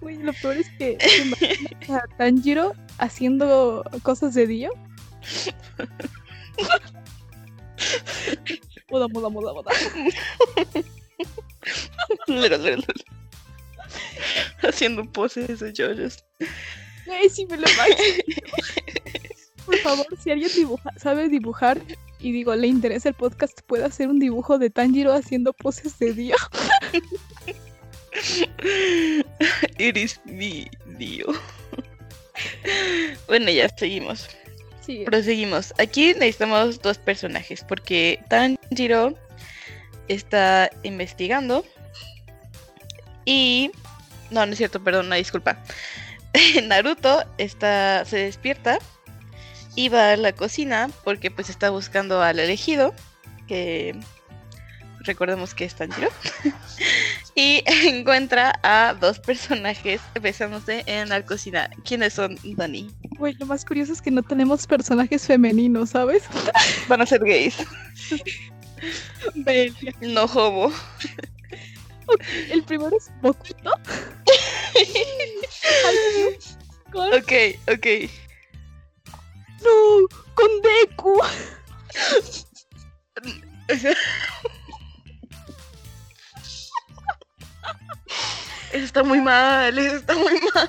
Uy, 0.00 0.16
lo 0.18 0.32
peor 0.32 0.56
es 0.56 0.68
que 0.78 0.96
¿te 0.96 1.16
imaginas 1.18 2.02
a 2.02 2.16
Tanjiro 2.16 2.74
haciendo 2.98 3.84
cosas 4.02 4.34
de 4.34 4.46
Dio. 4.46 4.70
Moda, 8.90 9.08
moda, 9.08 9.28
moda, 9.28 9.52
moda. 9.52 9.70
Haciendo 14.62 15.04
poses 15.10 15.60
de 15.60 15.72
JoJo's. 15.72 16.24
Ay, 17.10 17.28
sí 17.28 17.46
me 17.46 17.56
lo. 17.56 17.66
Por 19.64 19.76
favor, 19.78 20.06
si 20.22 20.30
alguien 20.30 20.50
dibuja, 20.54 20.90
sabe 20.96 21.28
dibujar 21.28 21.80
y 22.18 22.32
digo, 22.32 22.54
le 22.54 22.66
interesa 22.66 23.08
el 23.08 23.14
podcast, 23.14 23.60
puede 23.66 23.84
hacer 23.84 24.08
un 24.08 24.18
dibujo 24.18 24.58
de 24.58 24.70
Tanjiro 24.70 25.12
haciendo 25.12 25.52
poses 25.52 25.98
de 25.98 26.12
Dio. 26.12 26.36
Eres 29.78 30.20
mi 30.24 30.68
Dio. 30.98 31.26
Bueno, 33.26 33.50
ya 33.50 33.68
seguimos. 33.76 34.28
Sí, 34.84 35.04
Proseguimos. 35.04 35.72
Aquí 35.78 36.14
necesitamos 36.14 36.80
dos 36.80 36.98
personajes 36.98 37.64
porque 37.66 38.18
Tanjiro 38.28 39.14
está 40.10 40.70
investigando 40.82 41.64
y 43.24 43.70
no, 44.30 44.44
no 44.44 44.52
es 44.52 44.58
cierto, 44.58 44.82
perdón, 44.82 45.06
una 45.06 45.16
disculpa. 45.16 45.58
Naruto 46.64 47.24
está 47.38 48.04
se 48.04 48.18
despierta 48.18 48.78
y 49.74 49.88
va 49.88 50.12
a 50.12 50.16
la 50.16 50.32
cocina 50.32 50.90
porque 51.04 51.30
pues 51.30 51.48
está 51.48 51.70
buscando 51.70 52.22
al 52.22 52.38
elegido 52.38 52.94
que 53.46 53.98
recordemos 55.00 55.54
que 55.54 55.64
es 55.64 55.74
Tanjiro 55.74 56.08
y 57.34 57.62
encuentra 57.66 58.58
a 58.62 58.94
dos 58.94 59.18
personajes 59.18 60.00
besándose 60.20 60.82
en 60.86 61.08
la 61.08 61.24
cocina. 61.24 61.70
¿Quiénes 61.84 62.14
son, 62.14 62.38
Dani? 62.44 62.90
Güey, 63.18 63.34
lo 63.34 63.46
más 63.46 63.64
curioso 63.64 63.92
es 63.92 64.02
que 64.02 64.10
no 64.10 64.22
tenemos 64.22 64.66
personajes 64.66 65.26
femeninos, 65.26 65.90
¿sabes? 65.90 66.24
Van 66.88 67.00
a 67.00 67.06
ser 67.06 67.20
gays. 67.24 67.56
No 70.00 70.24
homo. 70.24 70.72
El 72.50 72.64
primero 72.64 72.96
es 72.96 73.10
Bokuto. 73.20 73.72
Ok, 76.92 77.32
ok. 77.68 77.86
no, 79.62 80.08
con 80.34 80.48
Deku. 80.60 81.22
Eso 83.68 83.88
está 88.72 89.04
muy 89.04 89.20
mal, 89.20 89.78
eso 89.78 89.96
está 89.96 90.14
muy 90.14 90.40
mal. 90.52 90.68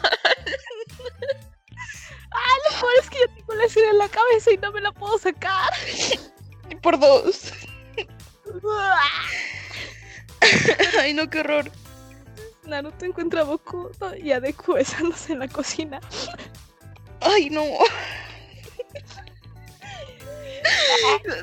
Lo 2.63 2.69
peor 2.79 2.93
es 2.99 3.09
que 3.09 3.17
yo 3.19 3.27
tengo 3.35 3.53
la 3.55 3.65
escena 3.65 3.91
en 3.91 3.97
la 3.97 4.09
cabeza 4.09 4.51
y 4.51 4.57
no 4.57 4.71
me 4.71 4.81
la 4.81 4.91
puedo 4.91 5.17
sacar. 5.17 5.71
Y 6.69 6.75
por 6.75 6.99
dos. 6.99 7.51
Ay, 10.99 11.13
no, 11.13 11.29
qué 11.29 11.39
horror. 11.39 11.71
Naruto 12.65 13.05
encuentra 13.05 13.41
a 13.41 13.45
Bokuto 13.45 14.15
y 14.15 14.31
a 14.31 14.39
Deku 14.39 14.73
besándose 14.73 15.33
en 15.33 15.39
la 15.39 15.47
cocina. 15.47 15.99
Ay, 17.21 17.49
no. 17.49 17.63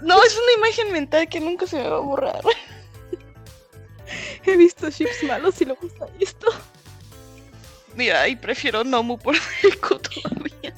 No, 0.02 0.22
es 0.22 0.36
una 0.36 0.52
imagen 0.56 0.92
mental 0.92 1.28
que 1.28 1.40
nunca 1.40 1.66
se 1.66 1.76
me 1.76 1.88
va 1.88 1.96
a 1.96 2.00
borrar. 2.00 2.40
He 4.44 4.56
visto 4.56 4.88
ships 4.90 5.22
malos 5.24 5.60
y 5.60 5.64
lo 5.64 5.76
gusta 5.76 6.06
esto. 6.20 6.46
Mira, 7.94 8.28
y 8.28 8.36
prefiero 8.36 8.84
Nomu 8.84 9.18
por 9.18 9.36
Deku 9.62 9.98
todavía. 9.98 10.74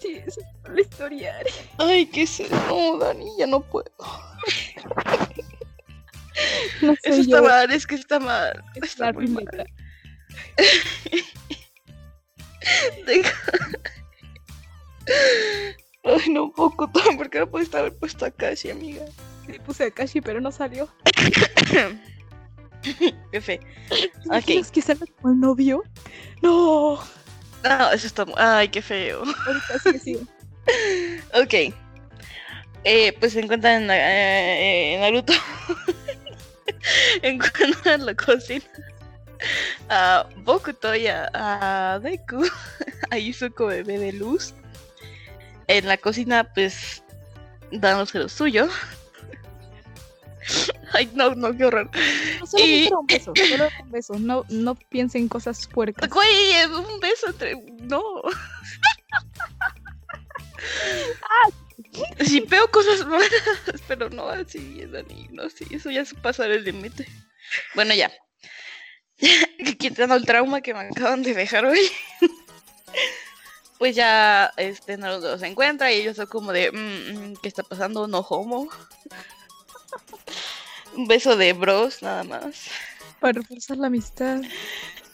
Sí, 0.00 0.22
esa 0.26 0.40
es 0.70 0.74
la 0.76 0.80
historia. 0.82 1.36
Ari. 1.38 1.50
Ay, 1.78 2.06
qué 2.06 2.22
es 2.22 2.40
eso, 2.40 2.54
no, 2.68 2.98
Dani, 2.98 3.26
ya 3.38 3.46
no 3.46 3.60
puedo. 3.60 3.90
No 6.80 6.94
sé 6.94 7.10
Eso 7.10 7.20
está 7.20 7.42
mal, 7.42 7.70
es 7.70 7.86
que 7.86 7.96
está 7.96 8.18
mal. 8.18 8.64
es 8.76 8.84
Está 8.84 9.12
muy 9.12 9.26
mal. 9.26 9.44
Ay, 16.04 16.28
no, 16.30 16.50
poco 16.52 16.88
tan, 16.92 17.16
porque 17.16 17.38
no 17.40 17.50
puedes 17.50 17.72
haber 17.74 17.94
puesto 17.96 18.24
a 18.24 18.30
Kashi, 18.30 18.70
amiga. 18.70 19.04
Sí, 19.46 19.58
puse 19.64 19.84
a 19.84 19.90
Kashi, 19.90 20.20
pero 20.20 20.40
no 20.40 20.50
salió. 20.52 20.88
Qué 23.32 23.40
fe. 23.42 23.60
¿Te 23.90 24.10
imaginas 24.24 24.68
Ok. 24.68 24.72
que 24.74 24.82
salga 24.82 25.06
como 25.20 25.34
el 25.34 25.40
novio? 25.40 25.82
No. 26.40 26.98
No, 27.62 27.90
eso 27.92 28.06
está. 28.06 28.24
mu- 28.24 28.32
Ay, 28.38 28.68
qué 28.68 28.80
feo. 28.80 29.22
Ahorita 29.46 29.78
sigue, 29.82 29.98
sigue. 29.98 30.20
Ok. 31.34 31.74
Eh, 32.84 33.12
pues 33.20 33.32
se 33.34 33.40
encuentran 33.40 33.88
eh, 33.90 34.94
en 34.94 35.00
Naruto. 35.00 35.32
encuentran 37.22 38.00
en 38.00 38.06
la 38.06 38.14
cocina 38.14 38.64
a 39.88 40.26
Bokuto 40.38 40.94
y 40.94 41.06
a, 41.06 41.30
a 41.34 41.98
Deku. 41.98 42.44
A 43.10 43.18
Izuku 43.18 43.66
bebé 43.66 43.98
de 43.98 44.12
luz. 44.12 44.54
En 45.66 45.88
la 45.88 45.96
cocina, 45.96 46.44
pues, 46.54 47.02
dándose 47.72 48.18
lo 48.20 48.28
suyo. 48.28 48.68
Ay, 50.92 51.10
no, 51.14 51.34
no, 51.34 51.56
qué 51.56 51.64
horror. 51.64 51.90
No, 52.38 52.46
solo 52.46 52.64
Y- 52.64 52.88
un 52.92 53.06
beso, 53.06 53.32
solo 53.34 53.68
un 53.82 53.90
beso. 53.90 54.14
No, 54.18 54.44
no 54.48 54.74
piensen 54.76 55.28
cosas 55.28 55.66
puercas. 55.66 56.08
Güey, 56.08 56.52
es 56.52 56.68
un 56.68 57.00
beso 57.00 57.28
entre. 57.30 57.56
No. 57.82 58.00
Sí, 62.26 62.40
veo 62.40 62.70
cosas 62.70 63.06
malas, 63.06 63.30
pero 63.88 64.10
no 64.10 64.28
así, 64.28 64.84
Dani. 64.86 65.28
No, 65.32 65.48
sí, 65.48 65.64
eso 65.70 65.90
ya 65.90 66.02
es 66.02 66.14
pasar 66.14 66.50
el 66.50 66.64
límite. 66.64 67.06
Bueno, 67.74 67.94
ya. 67.94 68.10
Quitando 69.78 70.14
el 70.14 70.24
trauma 70.26 70.60
que 70.60 70.74
me 70.74 70.80
acaban 70.80 71.22
de 71.22 71.34
dejar 71.34 71.64
hoy. 71.64 71.80
pues 73.78 73.96
ya 73.96 74.52
este 74.56 74.96
Naruto 74.96 75.38
se 75.38 75.46
encuentra 75.46 75.90
y 75.92 76.00
ellos 76.00 76.16
son 76.16 76.26
como 76.26 76.52
de 76.52 76.70
"Mm, 76.70 77.30
mm, 77.32 77.36
¿qué 77.42 77.48
está 77.48 77.62
pasando? 77.62 78.06
No 78.06 78.20
homo. 78.20 78.68
Un 80.94 81.06
beso 81.06 81.36
de 81.36 81.52
bros 81.52 82.02
nada 82.02 82.24
más. 82.24 82.70
Para 83.20 83.32
reforzar 83.34 83.76
la 83.76 83.88
amistad. 83.88 84.40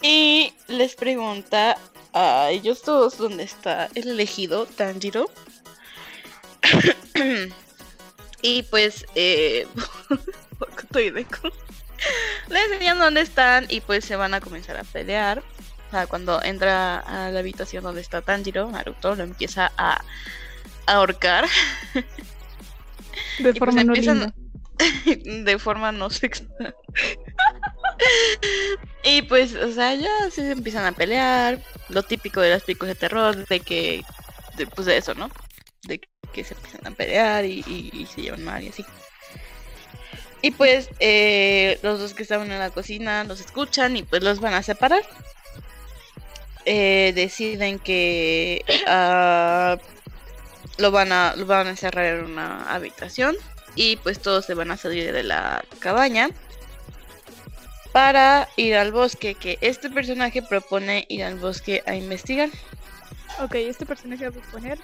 Y 0.03 0.53
les 0.69 0.95
pregunta 0.95 1.77
a 2.13 2.51
ellos 2.51 2.83
todos 2.83 3.19
dónde 3.19 3.45
está 3.45 3.89
el 3.95 4.09
elegido 4.09 4.67
Tanjiro. 4.67 5.31
y 8.43 8.63
pues 8.65 9.07
eh, 9.15 9.67
le 12.49 12.65
enseñan 12.65 12.99
dónde 12.99 13.21
están 13.21 13.67
y 13.69 13.81
pues 13.81 14.05
se 14.05 14.17
van 14.17 14.35
a 14.35 14.41
comenzar 14.41 14.77
a 14.77 14.85
pelear. 14.85 15.43
O 15.89 15.91
sea, 15.91 16.07
cuando 16.07 16.43
entra 16.43 16.99
a 16.99 17.31
la 17.31 17.39
habitación 17.39 17.85
donde 17.85 18.01
está 18.01 18.23
Tanjiro, 18.23 18.71
Naruto 18.71 19.15
lo 19.15 19.23
empieza 19.23 19.73
a, 19.77 20.03
ahorcar 20.87 21.47
De 21.95 22.01
Y, 23.39 23.43
pues, 23.43 23.59
forma 23.59 23.85
no 23.85 23.93
linda. 23.93 24.35
de 25.45 25.59
forma 25.59 25.93
no 25.93 26.11
sexual. 26.11 26.75
y 29.05 29.23
pues, 29.23 29.55
o 29.55 29.73
sea, 29.73 29.95
ya 29.95 30.31
se 30.31 30.51
empiezan 30.53 30.85
a 30.85 30.93
pelear. 30.93 31.61
Lo 31.89 32.03
típico 32.03 32.41
de 32.41 32.51
las 32.51 32.63
películas 32.63 32.95
de 32.95 33.01
terror, 33.01 33.47
de 33.47 33.61
que, 33.61 34.03
pues 34.75 34.87
de 34.87 34.97
eso, 34.97 35.15
¿no? 35.15 35.31
De 35.83 36.01
que 36.33 36.45
se 36.45 36.55
empiezan 36.55 36.87
a 36.87 36.91
pelear 36.91 37.45
y 37.45 38.09
se 38.13 38.23
llevan 38.23 38.45
mal 38.45 38.63
y 38.63 38.69
así. 38.69 38.85
Y 40.47 40.53
pues 40.53 40.91
eh, 41.01 41.79
los 41.83 41.99
dos 41.99 42.15
que 42.15 42.23
estaban 42.23 42.53
en 42.53 42.61
la 42.61 42.71
cocina 42.71 43.25
los 43.25 43.41
escuchan 43.41 43.97
y 43.97 44.05
pues 44.05 44.23
los 44.23 44.41
van 44.41 44.55
a 44.55 44.63
separar. 44.63 45.03
Eh, 46.65 47.13
deciden 47.17 47.79
que 47.79 48.65
ah, 48.87 49.77
lo 50.79 50.91
van 50.93 51.11
a 51.11 51.35
lo 51.37 51.47
van 51.47 51.67
a 51.67 51.71
encerrar 51.71 52.07
en 52.07 52.27
una 52.27 52.73
habitación 52.73 53.37
y 53.75 53.97
pues 53.97 54.21
todos 54.21 54.45
se 54.45 54.55
van 54.55 54.71
a 54.71 54.77
salir 54.77 55.13
de 55.13 55.23
la 55.23 55.65
cabaña 55.81 56.31
para 57.97 58.47
ir 58.59 58.75
al 58.77 58.93
bosque 58.93 59.35
que 59.37 59.57
este 59.63 59.89
personaje 59.89 60.43
propone 60.43 61.07
ir 61.09 61.25
al 61.25 61.39
bosque 61.39 61.83
a 61.87 61.95
investigar 61.95 62.51
Ok, 63.43 63.55
este 63.55 63.87
personaje 63.87 64.29
va 64.29 64.39
a 64.39 64.51
poner. 64.53 64.79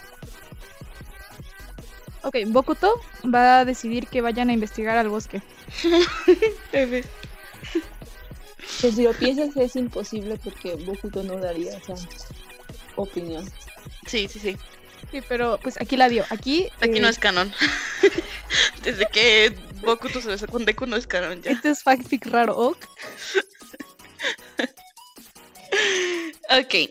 Ok, 2.23 2.37
Bokuto 2.47 2.99
va 3.23 3.61
a 3.61 3.65
decidir 3.67 4.07
que 4.07 4.23
vayan 4.23 4.49
a 4.49 4.55
investigar 4.55 4.97
al 4.97 5.11
bosque. 5.11 5.43
Pues 8.81 8.95
si 8.95 9.03
lo 9.03 9.13
piensas 9.13 9.55
es 9.57 9.77
imposible 9.77 10.39
porque 10.43 10.75
Bokuto 10.75 11.23
no 11.23 11.37
daría 11.37 11.77
esa 11.77 11.95
opinión. 12.97 13.45
sí 14.07 14.27
sí 14.27 14.39
sí 14.39 14.57
Sí, 15.11 15.21
pero 15.29 15.59
pues 15.63 15.81
aquí 15.81 15.97
la 15.97 16.09
dio. 16.09 16.25
Aquí, 16.31 16.69
aquí 16.81 16.99
eh, 16.99 17.01
no 17.01 17.09
es 17.09 17.19
canon 17.19 17.53
desde 18.83 19.07
que 19.09 19.55
Bokuto 19.83 20.21
se 20.23 20.29
besó 20.29 20.47
con 20.47 20.65
Deku 20.65 20.87
no 20.87 20.97
es 20.97 21.07
canon 21.07 21.43
ya 21.43 21.51
Este 21.51 21.71
es 21.71 21.83
fanfic 21.83 22.27
raro, 22.27 22.57
ok. 22.57 22.79
Ok. 26.51 26.91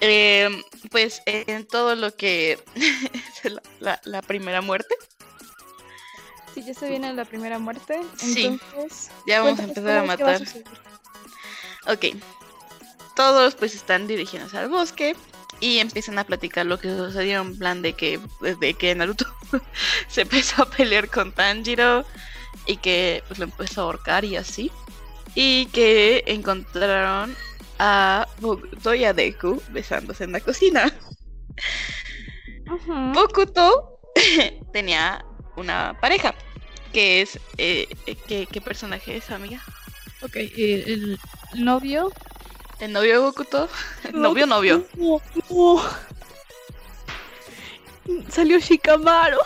Em, 0.00 0.62
pues 0.90 1.22
en 1.26 1.66
todo 1.66 1.94
lo 1.94 2.14
que 2.14 2.58
es 3.44 3.52
la, 3.52 3.62
la- 3.80 4.00
la 4.04 4.22
primera 4.22 4.60
muerte, 4.60 4.94
Sí, 6.54 6.64
ya 6.64 6.72
se 6.72 6.88
viene 6.88 7.12
la 7.12 7.26
primera 7.26 7.58
muerte. 7.58 8.00
Sí. 8.16 8.46
Entonces, 8.46 9.10
ya 9.26 9.42
vamos 9.42 9.60
a 9.60 9.64
empezar 9.64 9.98
a 9.98 10.02
matar. 10.04 10.38
suceder. 10.38 10.64
Ok. 11.86 12.16
Todos 13.14 13.54
pues 13.56 13.74
están 13.74 14.06
dirigiéndose 14.06 14.56
al 14.56 14.70
bosque 14.70 15.14
y 15.60 15.78
empiezan 15.78 16.18
a 16.18 16.24
platicar 16.24 16.66
lo 16.66 16.78
que 16.78 16.88
sucedió 16.88 17.40
en 17.40 17.58
plan 17.58 17.82
de 17.82 17.94
que 17.94 18.20
desde 18.40 18.74
que 18.74 18.94
Naruto 18.94 19.26
se 20.08 20.22
empezó 20.22 20.62
a 20.62 20.70
pelear 20.70 21.08
con 21.08 21.32
Tanjiro 21.32 22.04
y 22.66 22.76
que 22.76 23.22
pues 23.26 23.38
lo 23.38 23.44
empezó 23.44 23.80
a 23.80 23.84
ahorcar 23.84 24.24
y 24.24 24.36
así. 24.36 24.70
Y 25.34 25.66
que 25.66 26.24
encontraron 26.26 27.34
a 27.78 28.26
Bokuto 28.40 28.94
y 28.94 29.04
a 29.04 29.12
Deku 29.12 29.62
besándose 29.70 30.24
en 30.24 30.32
la 30.32 30.40
cocina. 30.40 30.92
Ujú. 32.70 33.12
Bokuto 33.12 34.00
tenía 34.72 35.24
una 35.56 35.96
pareja 36.00 36.34
que 36.92 37.22
es 37.22 37.38
eh, 37.58 37.86
eh, 38.06 38.16
¿qué, 38.26 38.46
qué 38.50 38.60
personaje 38.60 39.16
es 39.16 39.30
amiga? 39.30 39.62
Ok, 40.22 40.36
el 40.36 41.18
novio. 41.54 42.10
El 42.78 42.92
novio 42.92 43.12
de 43.12 43.18
Bokuto. 43.18 43.68
novio 44.12 44.46
novio. 44.46 44.86
No, 44.96 45.20
no. 45.50 45.82
Salió 48.30 48.58
Shikamaru. 48.58 49.38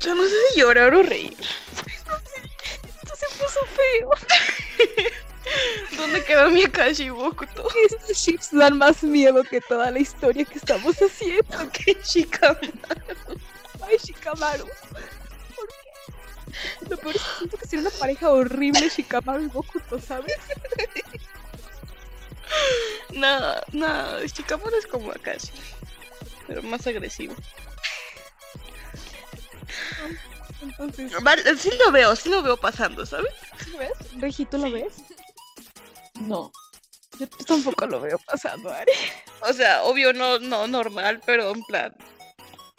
Yo 0.00 0.14
no 0.14 0.24
sé 0.24 0.34
si 0.52 0.60
llorar 0.60 0.94
o 0.94 1.02
reír. 1.02 1.36
Esto 1.38 3.16
se 3.16 3.26
puso 3.38 3.60
feo. 3.66 4.10
¿Dónde 5.96 6.24
quedó 6.24 6.50
mi 6.50 6.64
Akashi 6.64 7.10
Bokuto? 7.10 7.68
Estos 7.84 8.16
ships 8.16 8.48
dan 8.52 8.78
más 8.78 9.02
miedo 9.02 9.44
que 9.44 9.60
toda 9.60 9.90
la 9.90 9.98
historia 9.98 10.44
que 10.44 10.58
estamos 10.58 10.96
haciendo. 10.96 11.70
Qué 11.72 12.00
chica. 12.02 12.58
Ay, 13.90 13.98
Shikamaru. 14.02 14.66
¿Por 15.56 15.68
qué? 15.68 16.88
Lo 16.88 16.96
peor 16.96 17.16
es 17.16 17.22
que 17.22 17.28
siento 17.38 17.56
que 17.56 17.66
sería 17.66 17.88
una 17.88 17.98
pareja 17.98 18.30
horrible 18.30 18.88
Shikamaru 18.88 19.44
y 19.44 19.46
Bokuto, 19.48 20.00
¿sabes? 20.00 20.36
No, 23.12 23.54
no, 23.72 24.24
Shikamaru 24.24 24.76
es 24.76 24.86
como 24.86 25.10
Akashi. 25.10 25.52
Pero 26.46 26.62
más 26.62 26.86
agresivo. 26.86 27.34
Entonces, 30.62 31.12
Vale, 31.22 31.56
sí 31.56 31.70
lo 31.78 31.90
veo, 31.90 32.14
sí 32.16 32.28
lo 32.28 32.42
veo 32.42 32.56
pasando, 32.56 33.06
¿sabes? 33.06 33.32
¿sí 33.64 33.70
lo 33.70 33.78
ves? 33.78 33.92
Regi, 34.18 34.44
¿tú 34.44 34.58
lo 34.58 34.70
ves? 34.70 34.94
No. 36.20 36.52
Yo 37.18 37.26
tampoco 37.46 37.86
lo 37.86 38.00
veo 38.00 38.18
pasando, 38.18 38.70
Ari. 38.70 38.92
O 39.40 39.52
sea, 39.52 39.82
obvio 39.84 40.12
no, 40.12 40.38
no 40.38 40.66
normal, 40.66 41.20
pero 41.24 41.50
en 41.50 41.62
plan. 41.64 41.94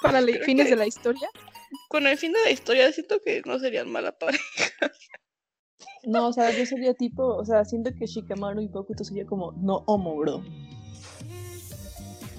Para 0.01 0.21
los 0.21 0.37
fines 0.45 0.65
que- 0.65 0.71
de 0.71 0.75
la 0.77 0.87
historia. 0.87 1.29
Con 1.87 2.05
el 2.07 2.17
fin 2.17 2.33
de 2.33 2.39
la 2.43 2.51
historia 2.51 2.91
siento 2.91 3.19
que 3.23 3.41
no 3.45 3.59
serían 3.59 3.89
mala 3.91 4.11
pareja. 4.11 4.43
No, 6.03 6.27
o 6.27 6.33
sea, 6.33 6.49
yo 6.51 6.65
sería 6.65 6.93
tipo, 6.93 7.23
o 7.35 7.45
sea, 7.45 7.63
siento 7.63 7.91
que 7.97 8.07
Shikamaru 8.07 8.61
y 8.61 8.67
Bokuto 8.67 9.03
sería 9.03 9.25
como 9.25 9.51
no 9.53 9.83
homo, 9.87 10.15
bro. 10.17 10.43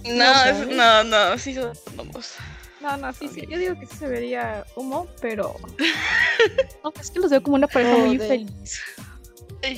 No, 0.04 0.24
¿sabes? 0.34 0.68
es- 0.68 0.76
no, 0.76 1.04
no, 1.04 1.38
sí 1.38 1.54
son 1.54 1.72
homos. 1.96 2.34
No, 2.80 2.96
no, 2.96 3.12
sí, 3.12 3.28
sí. 3.28 3.46
Yo 3.48 3.56
digo 3.58 3.78
que 3.78 3.86
sí 3.86 3.96
se 3.96 4.08
vería 4.08 4.64
humo, 4.76 5.06
pero. 5.20 5.54
No, 6.82 6.92
es 7.00 7.10
que 7.12 7.20
los 7.20 7.30
veo 7.30 7.40
como 7.42 7.54
una 7.54 7.68
pareja 7.68 7.96
muy 7.96 8.10
infeliz. 8.14 8.80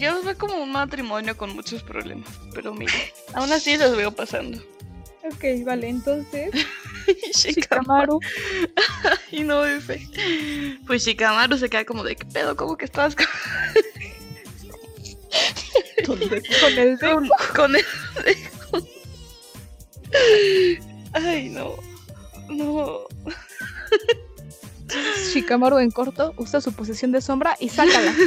Yo 0.01 0.12
los 0.12 0.25
veo 0.25 0.38
como 0.38 0.62
un 0.62 0.73
matrimonio 0.73 1.37
con 1.37 1.55
muchos 1.55 1.83
problemas, 1.83 2.27
pero 2.55 2.73
mira, 2.73 2.94
aún 3.35 3.53
así 3.53 3.77
los 3.77 3.94
veo 3.94 4.11
pasando. 4.11 4.59
Ok, 5.23 5.44
vale, 5.66 5.90
entonces. 5.90 6.51
Shikamaru 7.35 7.35
Shikamaru. 7.35 8.21
y 9.31 9.43
no 9.43 9.64
F. 9.64 10.09
Pues 10.87 11.05
Shikamaru 11.05 11.59
se 11.59 11.69
queda 11.69 11.85
como 11.85 12.05
de 12.05 12.17
qué 12.17 12.25
pedo, 12.27 12.57
¿cómo 12.57 12.77
que 12.77 12.85
estabas 12.85 13.14
con, 13.17 13.27
¿Dónde? 16.07 16.43
Con 16.61 16.79
el 16.79 16.97
de. 16.99 17.31
con, 17.55 17.77
el 17.77 17.85
Ay, 21.12 21.49
no. 21.49 21.77
No. 22.49 23.07
Shikamaru 25.33 25.79
en 25.79 25.90
corto 25.90 26.35
usa 26.37 26.61
su 26.61 26.73
posesión 26.73 27.12
de 27.12 27.21
sombra 27.21 27.57
y 27.61 27.69
sácala. 27.69 28.14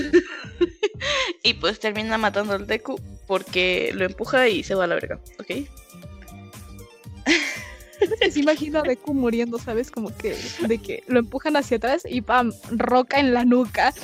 Y 1.44 1.54
pues 1.54 1.80
termina 1.80 2.18
matando 2.18 2.54
al 2.54 2.68
Deku 2.68 3.00
porque 3.28 3.92
lo 3.94 4.06
empuja 4.06 4.50
y 4.50 4.64
se 4.64 4.76
va 4.76 4.86
a 4.86 4.88
la 4.88 4.96
verga, 4.96 5.20
¿ok? 5.40 5.52
Se 8.32 8.40
imagino 8.40 8.80
a 8.80 8.82
Deku 8.84 9.14
muriendo, 9.14 9.60
¿sabes? 9.60 9.92
Como 9.92 10.16
que 10.16 10.38
de 10.68 10.78
que 10.78 11.04
lo 11.08 11.20
empujan 11.20 11.56
hacia 11.56 11.78
atrás 11.78 12.04
y 12.08 12.22
¡pam! 12.22 12.52
Roca 12.72 13.20
en 13.20 13.34
la 13.34 13.46
nuca. 13.46 13.94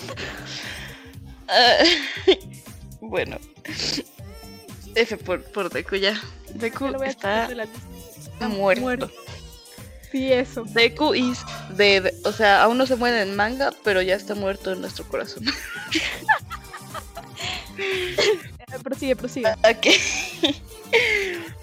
Bueno. 3.01 3.37
F 4.95 5.17
por, 5.17 5.43
por 5.43 5.69
Deku 5.69 5.97
ya. 5.97 6.19
Deku 6.55 6.85
Ya 6.85 6.91
lo 6.91 6.97
voy 6.97 7.07
a 7.07 7.09
está 7.11 7.17
quitar 7.17 7.49
de 7.49 7.55
la 7.55 7.65
lista. 7.65 7.79
Está 8.17 8.47
muerto. 8.47 9.11
Sí, 10.11 10.31
eso. 10.31 10.63
Deku 10.63 11.13
is 11.13 11.39
dead. 11.75 12.13
O 12.23 12.31
sea, 12.31 12.63
aún 12.63 12.77
no 12.77 12.85
se 12.85 12.95
muere 12.95 13.21
en 13.21 13.35
manga, 13.35 13.71
pero 13.83 14.01
ya 14.01 14.15
está 14.15 14.35
muerto 14.35 14.71
en 14.71 14.81
nuestro 14.81 15.05
corazón. 15.07 15.43
Eh, 17.75 18.79
Prosigue, 18.83 19.15
prosigue. 19.15 19.49
Ok. 19.51 19.87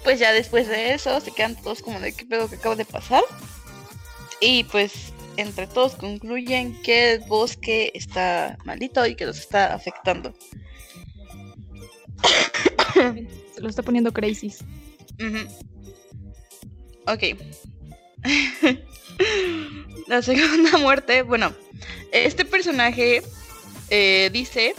Pues 0.03 0.19
ya 0.19 0.33
después 0.33 0.67
de 0.67 0.93
eso 0.93 1.19
se 1.21 1.31
quedan 1.31 1.55
todos 1.61 1.81
como 1.81 1.99
de 1.99 2.13
qué 2.13 2.25
pedo 2.25 2.49
que 2.49 2.55
acaba 2.55 2.75
de 2.75 2.85
pasar. 2.85 3.23
Y 4.39 4.63
pues 4.65 5.13
entre 5.37 5.67
todos 5.67 5.95
concluyen 5.95 6.81
que 6.81 7.13
el 7.13 7.19
bosque 7.21 7.91
está 7.93 8.57
maldito 8.65 9.05
y 9.05 9.15
que 9.15 9.25
los 9.25 9.37
está 9.37 9.73
afectando. 9.73 10.33
Se 12.93 13.61
lo 13.61 13.69
está 13.69 13.83
poniendo 13.83 14.11
crazy. 14.11 14.53
Ujú. 15.19 15.47
Ok. 17.07 17.23
La 20.07 20.21
segunda 20.21 20.77
muerte, 20.77 21.21
bueno, 21.21 21.53
este 22.11 22.43
personaje 22.43 23.21
eh, 23.89 24.29
dice, 24.33 24.75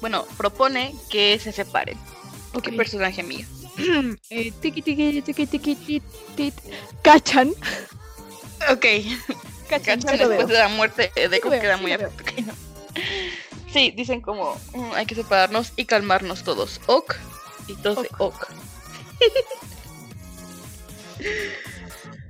bueno, 0.00 0.24
propone 0.36 0.94
que 1.10 1.38
se 1.38 1.52
separen. 1.52 1.98
Ok. 2.54 2.62
¿Qué 2.64 2.72
personaje 2.72 3.22
mío? 3.22 3.46
Eh, 4.30 4.52
tiki 4.60 4.82
tiki 4.82 5.22
tiki 5.22 5.46
tiki 5.46 6.02
tit. 6.36 6.54
Cachan. 7.02 7.50
Ok, 8.70 8.84
Cachan, 9.68 10.00
Cachan 10.00 10.00
sí 10.00 10.18
después 10.18 10.46
de 10.48 10.54
la 10.54 10.68
muerte 10.68 11.10
de 11.14 11.28
Sí 11.36 11.40
lo 11.42 11.50
veo, 11.50 11.60
queda 11.60 11.76
sí 11.76 11.82
muy 11.82 11.92
afectado. 11.92 12.52
Sí, 13.72 13.90
dicen 13.96 14.20
como 14.20 14.54
"Mm, 14.74 14.92
hay 14.94 15.06
que 15.06 15.14
separarnos 15.14 15.72
y 15.76 15.86
calmarnos 15.86 16.44
todos. 16.44 16.80
Ok. 16.86 17.16
Y 17.68 17.74
todos 17.76 18.02
de 18.02 18.10
ok. 18.18 18.46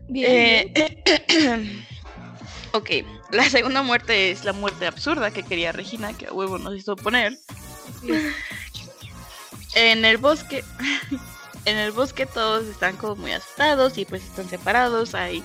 Bien, 0.09 0.73
Eh, 0.75 1.03
ok, 2.73 2.91
la 3.31 3.49
segunda 3.49 3.83
muerte 3.83 4.31
es 4.31 4.45
la 4.45 4.53
muerte 4.53 4.87
absurda 4.87 5.31
que 5.33 5.43
quería 5.43 5.73
Regina, 5.73 6.17
que 6.17 6.27
a 6.27 6.33
huevo 6.33 6.59
nos 6.59 6.77
hizo 6.77 6.97
poner. 6.97 7.37
bien. 8.03 8.33
En 9.75 10.05
el 10.05 10.19
bosque, 10.19 10.65
en 11.65 11.77
el 11.77 11.93
bosque 11.93 12.27
todos 12.27 12.67
están 12.67 12.97
como 12.97 13.17
muy 13.17 13.33
asustados 13.33 13.97
y 13.99 14.05
pues 14.05 14.23
están 14.25 14.49
separados. 14.49 15.15
Hay 15.15 15.43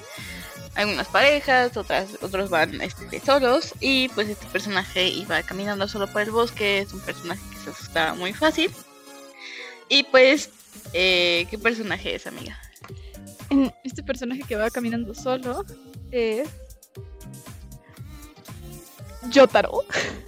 algunas 0.75 1.07
parejas, 1.07 1.75
otras, 1.77 2.17
otros 2.21 2.49
van 2.49 2.81
este, 2.81 3.19
solos 3.19 3.73
y 3.79 4.09
pues 4.09 4.29
este 4.29 4.45
personaje 4.47 5.07
iba 5.07 5.41
caminando 5.43 5.87
solo 5.87 6.07
por 6.07 6.21
el 6.21 6.31
bosque. 6.31 6.79
Es 6.79 6.93
un 6.93 6.99
personaje 7.01 7.41
que 7.51 7.57
se 7.57 7.69
asusta 7.71 8.13
muy 8.13 8.33
fácil. 8.33 8.71
Y 9.89 10.03
pues, 10.03 10.49
eh, 10.93 11.47
¿qué 11.49 11.57
personaje 11.57 12.15
es, 12.15 12.27
amiga? 12.27 12.59
Este 13.83 14.03
personaje 14.03 14.43
que 14.43 14.55
va 14.55 14.69
caminando 14.69 15.13
solo 15.15 15.65
es. 16.11 16.49
Yotaro. 19.29 19.83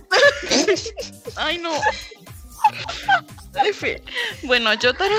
Ay, 1.35 1.57
no. 1.57 1.71
Bueno, 4.43 4.73
Yotaro. 4.73 5.15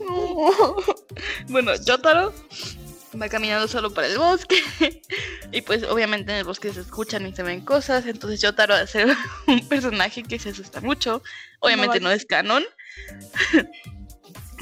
No. 0.00 0.76
Bueno, 1.48 1.74
Yotaro 1.76 2.34
va 3.20 3.28
caminando 3.28 3.68
solo 3.68 3.92
para 3.92 4.06
el 4.08 4.18
bosque. 4.18 4.62
Y 5.52 5.62
pues 5.62 5.84
obviamente 5.84 6.32
en 6.32 6.38
el 6.38 6.44
bosque 6.44 6.72
se 6.72 6.80
escuchan 6.80 7.26
y 7.26 7.34
se 7.34 7.42
ven 7.42 7.64
cosas. 7.64 8.06
Entonces 8.06 8.40
Yotaro 8.40 8.74
va 8.74 8.80
a 8.80 8.86
ser 8.86 9.14
un 9.46 9.68
personaje 9.68 10.22
que 10.22 10.38
se 10.38 10.50
asusta 10.50 10.80
mucho. 10.80 11.22
Obviamente 11.60 12.00
no 12.00 12.10
es 12.10 12.26
canon. 12.26 12.64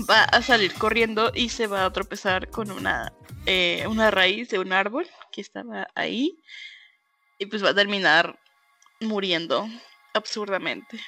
Va 0.09 0.25
a 0.25 0.43
salir 0.43 0.73
corriendo 0.75 1.33
y 1.35 1.49
se 1.51 1.67
va 1.67 1.85
a 1.85 1.93
tropezar 1.93 2.49
con 2.49 2.71
una, 2.71 3.13
eh, 3.47 3.85
una 3.89 4.11
raíz 4.11 4.49
de 4.49 4.59
un 4.59 4.73
árbol 4.73 5.07
que 5.33 5.41
estaba 5.41 5.89
ahí. 5.97 6.39
Y 7.39 7.47
pues 7.47 7.65
va 7.65 7.71
a 7.71 7.75
terminar 7.75 8.39
muriendo 9.01 9.67
absurdamente, 10.15 11.01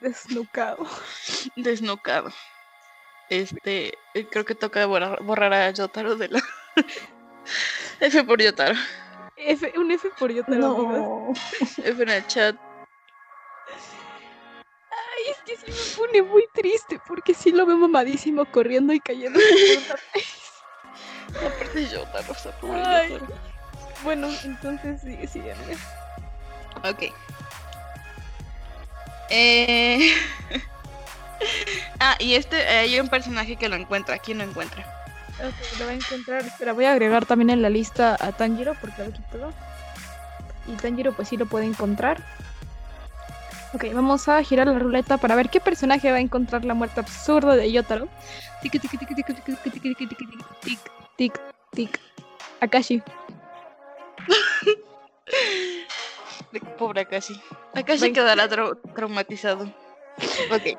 Desnucado. 0.00 0.86
desnucado. 1.56 2.30
Este, 3.28 3.98
eh, 4.14 4.26
creo 4.30 4.44
que 4.44 4.54
toca 4.54 4.86
borrar, 4.86 5.22
borrar 5.22 5.52
a 5.52 5.70
Yotaro 5.70 6.16
de 6.16 6.28
la. 6.28 6.42
F 8.00 8.24
por 8.24 8.40
Yotaro. 8.40 8.74
F, 9.36 9.72
un 9.76 9.90
F 9.92 10.10
por 10.18 10.32
Yotaro. 10.32 10.58
No. 10.58 11.32
F 11.84 12.02
en 12.02 12.08
el 12.08 12.26
chat. 12.26 12.56
Ay, 14.90 15.30
es 15.30 15.38
que 15.44 15.56
sí 15.56 15.66
me 15.70 16.06
pone 16.06 16.22
muy 16.22 16.46
triste 16.54 17.00
porque 17.06 17.34
sí 17.34 17.52
lo 17.52 17.66
veo 17.66 17.76
mamadísimo 17.76 18.50
corriendo 18.50 18.92
y 18.92 19.00
cayendo. 19.00 19.38
Aparte 21.28 21.86
Yotaro, 21.86 22.32
o 22.32 22.34
sea, 22.34 22.58
pobre 22.58 22.82
Ay. 22.84 23.12
Yotaro. 23.12 23.47
Bueno, 24.02 24.28
entonces 24.44 25.00
sí, 25.02 25.18
sí, 25.26 25.40
amiga. 25.40 25.78
Ok. 26.84 27.12
Eh... 29.30 30.14
ah, 32.00 32.16
y 32.18 32.34
este, 32.34 32.60
eh, 32.60 32.78
hay 32.78 33.00
un 33.00 33.08
personaje 33.08 33.56
que 33.56 33.68
lo 33.68 33.76
encuentra. 33.76 34.18
¿Quién 34.18 34.38
lo 34.38 34.44
encuentra? 34.44 34.82
Ok, 35.38 35.78
lo 35.78 35.84
voy 35.84 35.94
a 35.94 35.96
encontrar. 35.96 36.44
Espera, 36.44 36.72
voy 36.72 36.84
a 36.84 36.92
agregar 36.92 37.26
también 37.26 37.50
en 37.50 37.62
la 37.62 37.70
lista 37.70 38.16
a 38.18 38.32
Tanjiro 38.32 38.74
porque 38.80 39.04
lo 39.04 39.12
quito. 39.12 39.52
Y 40.66 40.72
Tanjiro 40.72 41.12
pues 41.12 41.28
sí 41.28 41.36
lo 41.36 41.46
puede 41.46 41.66
encontrar. 41.66 42.22
Ok, 43.74 43.84
vamos 43.92 44.28
a 44.28 44.42
girar 44.42 44.66
la 44.66 44.78
ruleta 44.78 45.18
para 45.18 45.34
ver 45.34 45.50
qué 45.50 45.60
personaje 45.60 46.10
va 46.10 46.16
a 46.16 46.20
encontrar 46.20 46.64
la 46.64 46.74
muerte 46.74 47.00
absurda 47.00 47.54
de 47.54 47.70
Yotaro. 47.70 48.08
Tic, 48.62 48.72
tic, 48.72 48.80
tic, 48.80 48.98
tic, 48.98 49.14
tic, 49.14 49.26
tic, 49.26 49.44
tic, 49.44 49.44
tic, 49.44 49.72
tic, 49.72 49.82
tic, 49.82 50.08
tic, 50.08 50.18
tic, 50.62 50.78
tic, 51.16 51.40
tic. 51.72 52.00
Akashi. 52.60 53.02
De- 56.52 56.60
Pobre 56.78 57.02
Akashi. 57.02 57.40
Akashi 57.74 58.02
Ven. 58.02 58.14
quedará 58.14 58.48
trau- 58.48 58.78
traumatizado. 58.94 59.64
Ok. 60.50 60.78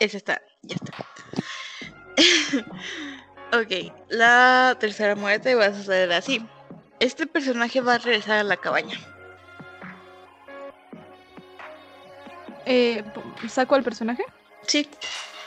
Ese 0.00 0.16
está, 0.16 0.42
ya 0.62 0.76
está. 0.76 0.92
ok, 3.58 3.92
la 4.08 4.76
tercera 4.80 5.14
muerte 5.14 5.54
va 5.54 5.66
a 5.66 5.74
suceder 5.74 6.12
así. 6.12 6.44
Este 7.00 7.26
personaje 7.26 7.80
va 7.80 7.94
a 7.94 7.98
regresar 7.98 8.38
a 8.38 8.42
la 8.44 8.56
cabaña. 8.56 8.98
Eh, 12.66 13.04
¿Saco 13.48 13.74
al 13.74 13.82
personaje? 13.82 14.24
Sí. 14.66 14.88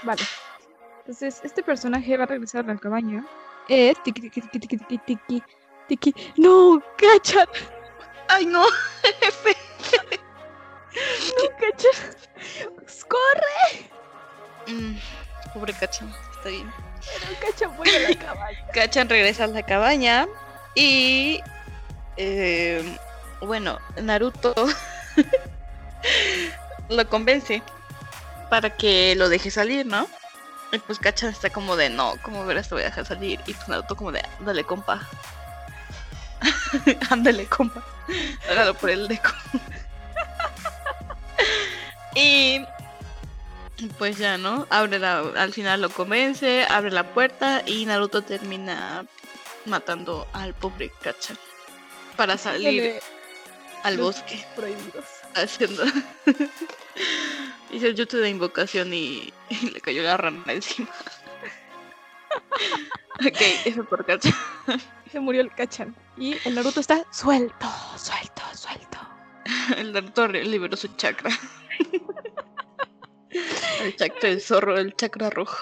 Vale. 0.04 0.22
Entonces, 1.00 1.42
este 1.44 1.64
personaje 1.64 2.16
va 2.18 2.24
a 2.24 2.28
regresar 2.28 2.66
a 2.66 2.74
la 2.74 2.80
cabaña. 2.80 3.26
Es 3.68 4.02
tiki 4.04 4.30
tiki 4.30 4.78
tiki 4.78 5.44
tiki. 5.88 6.14
¡No! 6.38 6.82
¡Cachan! 6.98 7.48
Ay, 8.28 8.46
no. 8.46 8.66
F. 9.22 9.56
¡No, 11.38 11.50
cachan! 11.58 12.16
¡Corre! 13.08 13.90
Mm, 14.68 14.98
pobre 15.54 15.74
Kachan, 15.74 16.14
está 16.36 16.50
bien. 16.50 16.72
Pero 17.20 17.40
cachan 17.40 17.78
vuelve 17.78 18.06
a 18.06 18.10
la 18.10 18.16
cabaña. 18.16 18.68
Kachan 18.74 19.10
regresa 19.10 19.46
a 19.46 19.48
la 19.48 19.64
cabaña 19.64 20.28
y 20.76 21.42
eh, 22.18 22.98
bueno, 23.42 23.80
Naruto 24.02 24.54
lo 26.90 27.10
convence 27.10 27.64
para 28.50 28.76
que 28.76 29.16
lo 29.16 29.30
deje 29.30 29.52
salir, 29.52 29.86
¿no? 29.86 30.08
Y 30.74 30.80
pues 30.80 31.00
Kachan 31.00 31.30
está 31.30 31.50
como 31.50 31.78
de 31.78 31.90
no, 31.90 32.16
como 32.24 32.46
verás 32.46 32.68
te 32.68 32.76
voy 32.76 32.84
a 32.84 32.88
dejar 32.88 33.06
salir 33.06 33.40
y 33.46 33.54
pues 33.54 33.70
Naruto 33.70 33.96
como 33.96 34.12
de 34.12 34.22
dale 34.42 34.66
compa. 34.66 35.08
Ándale 37.10 37.46
compa. 37.48 37.84
Hágalo 38.50 38.74
por 38.74 38.90
el 38.90 39.08
deco. 39.08 39.32
y 42.16 42.62
pues 43.98 44.18
ya, 44.18 44.38
¿no? 44.38 44.68
Abre 44.70 45.00
la, 45.00 45.20
al 45.20 45.54
final 45.54 45.82
lo 45.82 45.90
convence, 45.90 46.66
abre 46.70 46.92
la 46.92 47.14
puerta 47.14 47.64
y 47.66 47.86
Naruto 47.86 48.24
termina 48.24 49.06
matando 49.66 50.28
al 50.34 50.54
pobre 50.54 50.92
Kachan 51.02 51.38
para 52.16 52.38
salir 52.38 52.82
Dale, 52.82 53.02
al 53.84 53.98
los 53.98 54.16
bosque 54.16 54.46
Prohibidos. 54.56 55.06
haciendo 55.36 55.84
hizo 57.72 57.88
el 57.88 57.96
jutsu 57.96 58.18
de 58.18 58.30
invocación 58.30 58.94
y, 58.94 59.32
y 59.50 59.70
le 59.70 59.82
cayó 59.82 60.02
la 60.02 60.18
rana 60.18 60.42
encima. 60.48 60.90
ok, 63.20 63.42
eso 63.66 63.84
por 63.84 64.06
Kachan. 64.06 64.34
Se 65.18 65.22
murió 65.22 65.42
el 65.42 65.52
cachan. 65.52 65.96
Y 66.16 66.36
el 66.46 66.54
Naruto 66.54 66.80
está 66.80 67.04
suelto, 67.12 67.66
suelto, 67.98 68.44
suelto. 68.54 69.00
El 69.76 69.92
Naruto 69.92 70.28
liberó 70.28 70.78
su 70.78 70.90
chakra. 70.90 71.32
el 73.84 73.96
chakra 73.96 74.30
del 74.30 74.40
zorro, 74.40 74.78
el 74.78 74.96
chakra 74.96 75.32
rojo. 75.32 75.58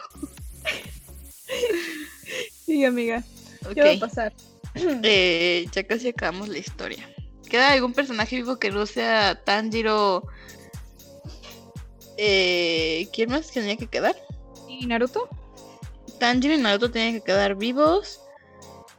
Sí, 2.65 2.83
amiga. 2.83 3.23
¿Qué 3.73 3.81
va 3.81 3.91
a 3.91 3.99
pasar? 3.99 4.33
Eh, 5.03 5.65
ya 5.71 5.87
casi 5.87 6.09
acabamos 6.09 6.49
la 6.49 6.57
historia. 6.57 7.09
¿Queda 7.49 7.71
algún 7.71 7.93
personaje 7.93 8.35
vivo 8.35 8.59
que 8.59 8.71
no 8.71 8.85
sea 8.85 9.41
Tanjiro? 9.41 10.27
Eh, 12.17 13.07
¿Quién 13.13 13.29
más 13.29 13.51
tenía 13.51 13.77
que 13.77 13.87
quedar? 13.87 14.17
¿Y 14.67 14.85
Naruto? 14.85 15.29
Tanjiro 16.19 16.55
y 16.55 16.57
Naruto 16.57 16.91
tienen 16.91 17.13
que 17.13 17.21
quedar 17.21 17.55
vivos. 17.55 18.19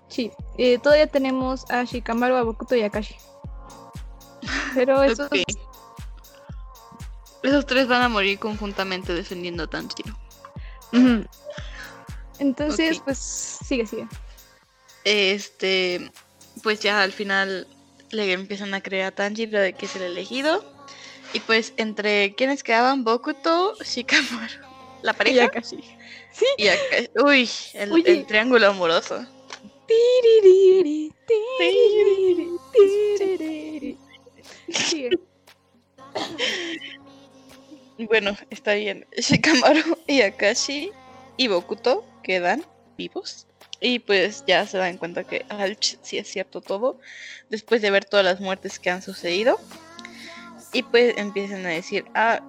Sí. 0.08 0.32
Eh, 0.58 0.78
todavía 0.78 1.06
tenemos 1.06 1.70
a 1.70 1.84
Shikamaru, 1.84 2.36
a 2.36 2.42
Bokuto 2.42 2.74
y 2.76 2.82
a 2.82 2.90
Kashi. 2.90 3.16
Pero 4.74 5.02
eso 5.02 5.26
Ok. 5.26 5.34
Esos 7.42 7.66
tres 7.66 7.86
van 7.86 8.02
a 8.02 8.08
morir 8.08 8.38
conjuntamente 8.38 9.14
defendiendo 9.14 9.64
a 9.64 9.66
Tanjiro. 9.68 10.16
Entonces, 12.38 13.00
pues, 13.04 13.18
sigue, 13.18 13.86
sigue. 13.86 14.08
Este, 15.04 16.10
pues 16.62 16.80
ya 16.80 17.02
al 17.02 17.12
final 17.12 17.66
le 18.10 18.32
empiezan 18.32 18.74
a 18.74 18.80
creer 18.80 19.04
a 19.06 19.10
Tanjiro 19.12 19.60
de 19.60 19.74
que 19.74 19.86
es 19.86 19.94
el 19.96 20.02
elegido. 20.02 20.64
Y 21.32 21.40
pues 21.40 21.72
entre 21.76 22.34
quienes 22.34 22.62
quedaban 22.62 23.04
Bokuto, 23.04 23.74
Shikamaru, 23.82 24.54
la 25.02 25.12
Y 25.12 25.14
pareja 25.14 25.44
Akashi. 25.44 25.78
y 26.56 26.68
Aka- 26.68 27.22
uy, 27.24 27.48
el 27.74 28.26
triángulo 28.26 28.68
amoroso. 28.68 29.24
Sigue. 34.68 35.18
Bueno, 37.98 38.36
está 38.50 38.74
bien. 38.74 39.06
Shikamaru 39.16 39.98
y 40.06 40.20
Akashi 40.20 40.92
y 41.36 41.48
Bokuto 41.48 42.04
quedan 42.22 42.64
vivos. 42.98 43.46
Y 43.80 43.98
pues 44.00 44.44
ya 44.46 44.66
se 44.66 44.78
dan 44.78 44.96
cuenta 44.96 45.24
que 45.24 45.44
Alch 45.48 45.98
sí 46.02 46.18
es 46.18 46.28
cierto 46.28 46.60
todo. 46.60 46.98
Después 47.50 47.82
de 47.82 47.90
ver 47.90 48.04
todas 48.04 48.24
las 48.24 48.40
muertes 48.40 48.78
que 48.78 48.90
han 48.90 49.02
sucedido. 49.02 49.58
Y 50.72 50.82
pues 50.82 51.16
empiezan 51.16 51.64
a 51.64 51.70
decir, 51.70 52.04
ah, 52.14 52.42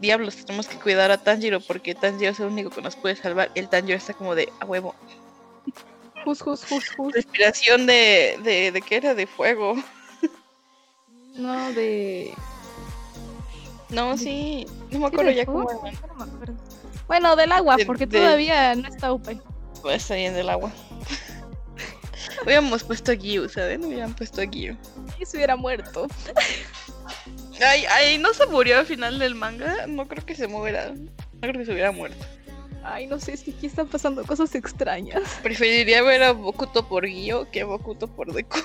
diablos, 0.00 0.44
tenemos 0.44 0.68
que 0.68 0.76
cuidar 0.76 1.10
a 1.10 1.18
Tanjiro 1.18 1.60
porque 1.60 1.94
Tanjiro 1.94 2.30
es 2.30 2.40
el 2.40 2.46
único 2.46 2.70
que 2.70 2.82
nos 2.82 2.96
puede 2.96 3.16
salvar. 3.16 3.50
El 3.54 3.68
Tanjiro 3.68 3.96
está 3.96 4.14
como 4.14 4.34
de, 4.34 4.52
a 4.60 4.66
huevo. 4.66 4.94
Jus, 6.26 6.42
jus, 6.42 6.64
jus, 6.64 6.84
jus. 6.96 7.12
Respiración 7.14 7.86
de, 7.86 8.36
de, 8.42 8.72
de 8.72 8.82
qué 8.82 8.96
era, 8.96 9.14
de 9.14 9.26
fuego. 9.28 9.76
No, 11.36 11.72
de. 11.72 12.34
No, 13.90 14.18
sí, 14.18 14.66
no 14.90 14.98
me 14.98 15.06
¿sí 15.08 15.12
acuerdo 15.12 15.24
de 15.30 15.34
ya 15.36 15.46
cómo 15.46 15.70
era. 15.70 15.78
No 16.08 16.14
me 16.16 16.24
acuerdo. 16.24 16.54
Bueno, 17.06 17.36
del 17.36 17.52
agua, 17.52 17.76
De- 17.76 17.86
porque 17.86 18.06
de- 18.06 18.18
todavía 18.18 18.74
no 18.74 18.88
está 18.88 19.12
UPE. 19.12 19.40
Pues 19.82 20.02
está 20.02 20.16
bien 20.16 20.34
del 20.34 20.48
agua. 20.50 20.72
Hubiéramos 22.44 22.82
puesto 22.82 23.12
a 23.12 23.14
Gyu, 23.14 23.48
¿saben? 23.48 23.84
Hubieran 23.84 24.12
puesto 24.14 24.40
a 24.40 24.44
Gyu. 24.44 24.76
Y 25.20 25.24
se 25.26 25.36
hubiera 25.36 25.54
muerto. 25.54 26.08
Ay, 27.64 27.84
ay, 27.88 28.18
no 28.18 28.34
se 28.34 28.46
murió 28.46 28.78
al 28.80 28.86
final 28.86 29.18
del 29.20 29.36
manga. 29.36 29.86
No 29.86 30.08
creo 30.08 30.26
que 30.26 30.34
se 30.34 30.48
muera. 30.48 30.90
No 30.92 31.40
creo 31.40 31.52
que 31.52 31.64
se 31.66 31.72
hubiera 31.72 31.92
muerto. 31.92 32.24
Ay, 32.88 33.06
no 33.08 33.18
sé, 33.18 33.32
es 33.32 33.42
que 33.42 33.50
aquí 33.50 33.66
están 33.66 33.88
pasando 33.88 34.24
cosas 34.24 34.54
extrañas. 34.54 35.22
Preferiría 35.42 36.02
ver 36.02 36.22
a 36.22 36.32
Bokuto 36.32 36.86
por 36.86 37.04
Gyo 37.06 37.50
que 37.50 37.62
a 37.62 37.66
Bokuto 37.66 38.06
por 38.06 38.32
Deku. 38.32 38.58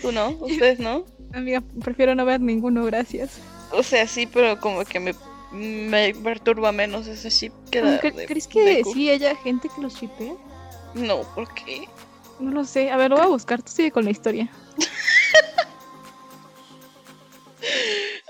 ¿Tú 0.00 0.10
no? 0.12 0.30
¿Ustedes 0.30 0.78
no? 0.78 1.04
Amiga, 1.34 1.62
prefiero 1.84 2.14
no 2.14 2.24
ver 2.24 2.40
ninguno, 2.40 2.84
gracias. 2.84 3.38
O 3.72 3.82
sea, 3.82 4.06
sí, 4.06 4.26
pero 4.26 4.58
como 4.58 4.84
que 4.86 4.98
me, 5.00 5.14
me 5.52 6.14
perturba 6.14 6.72
menos 6.72 7.06
ese 7.06 7.28
ship 7.28 7.52
que 7.70 7.82
la 7.82 8.00
¿Cre- 8.00 8.14
de 8.14 8.26
¿Crees 8.26 8.46
que 8.48 8.64
Deku. 8.64 8.94
sí 8.94 9.10
haya 9.10 9.36
gente 9.36 9.68
que 9.74 9.82
los 9.82 9.94
shipee? 9.94 10.34
No, 10.94 11.22
¿por 11.34 11.52
qué? 11.52 11.86
No 12.40 12.52
lo 12.52 12.64
sé. 12.64 12.90
A 12.90 12.96
ver, 12.96 13.10
lo 13.10 13.16
voy 13.16 13.26
a 13.26 13.28
buscar. 13.28 13.62
Tú 13.62 13.70
sigue 13.72 13.90
con 13.90 14.04
la 14.04 14.10
historia. 14.10 14.48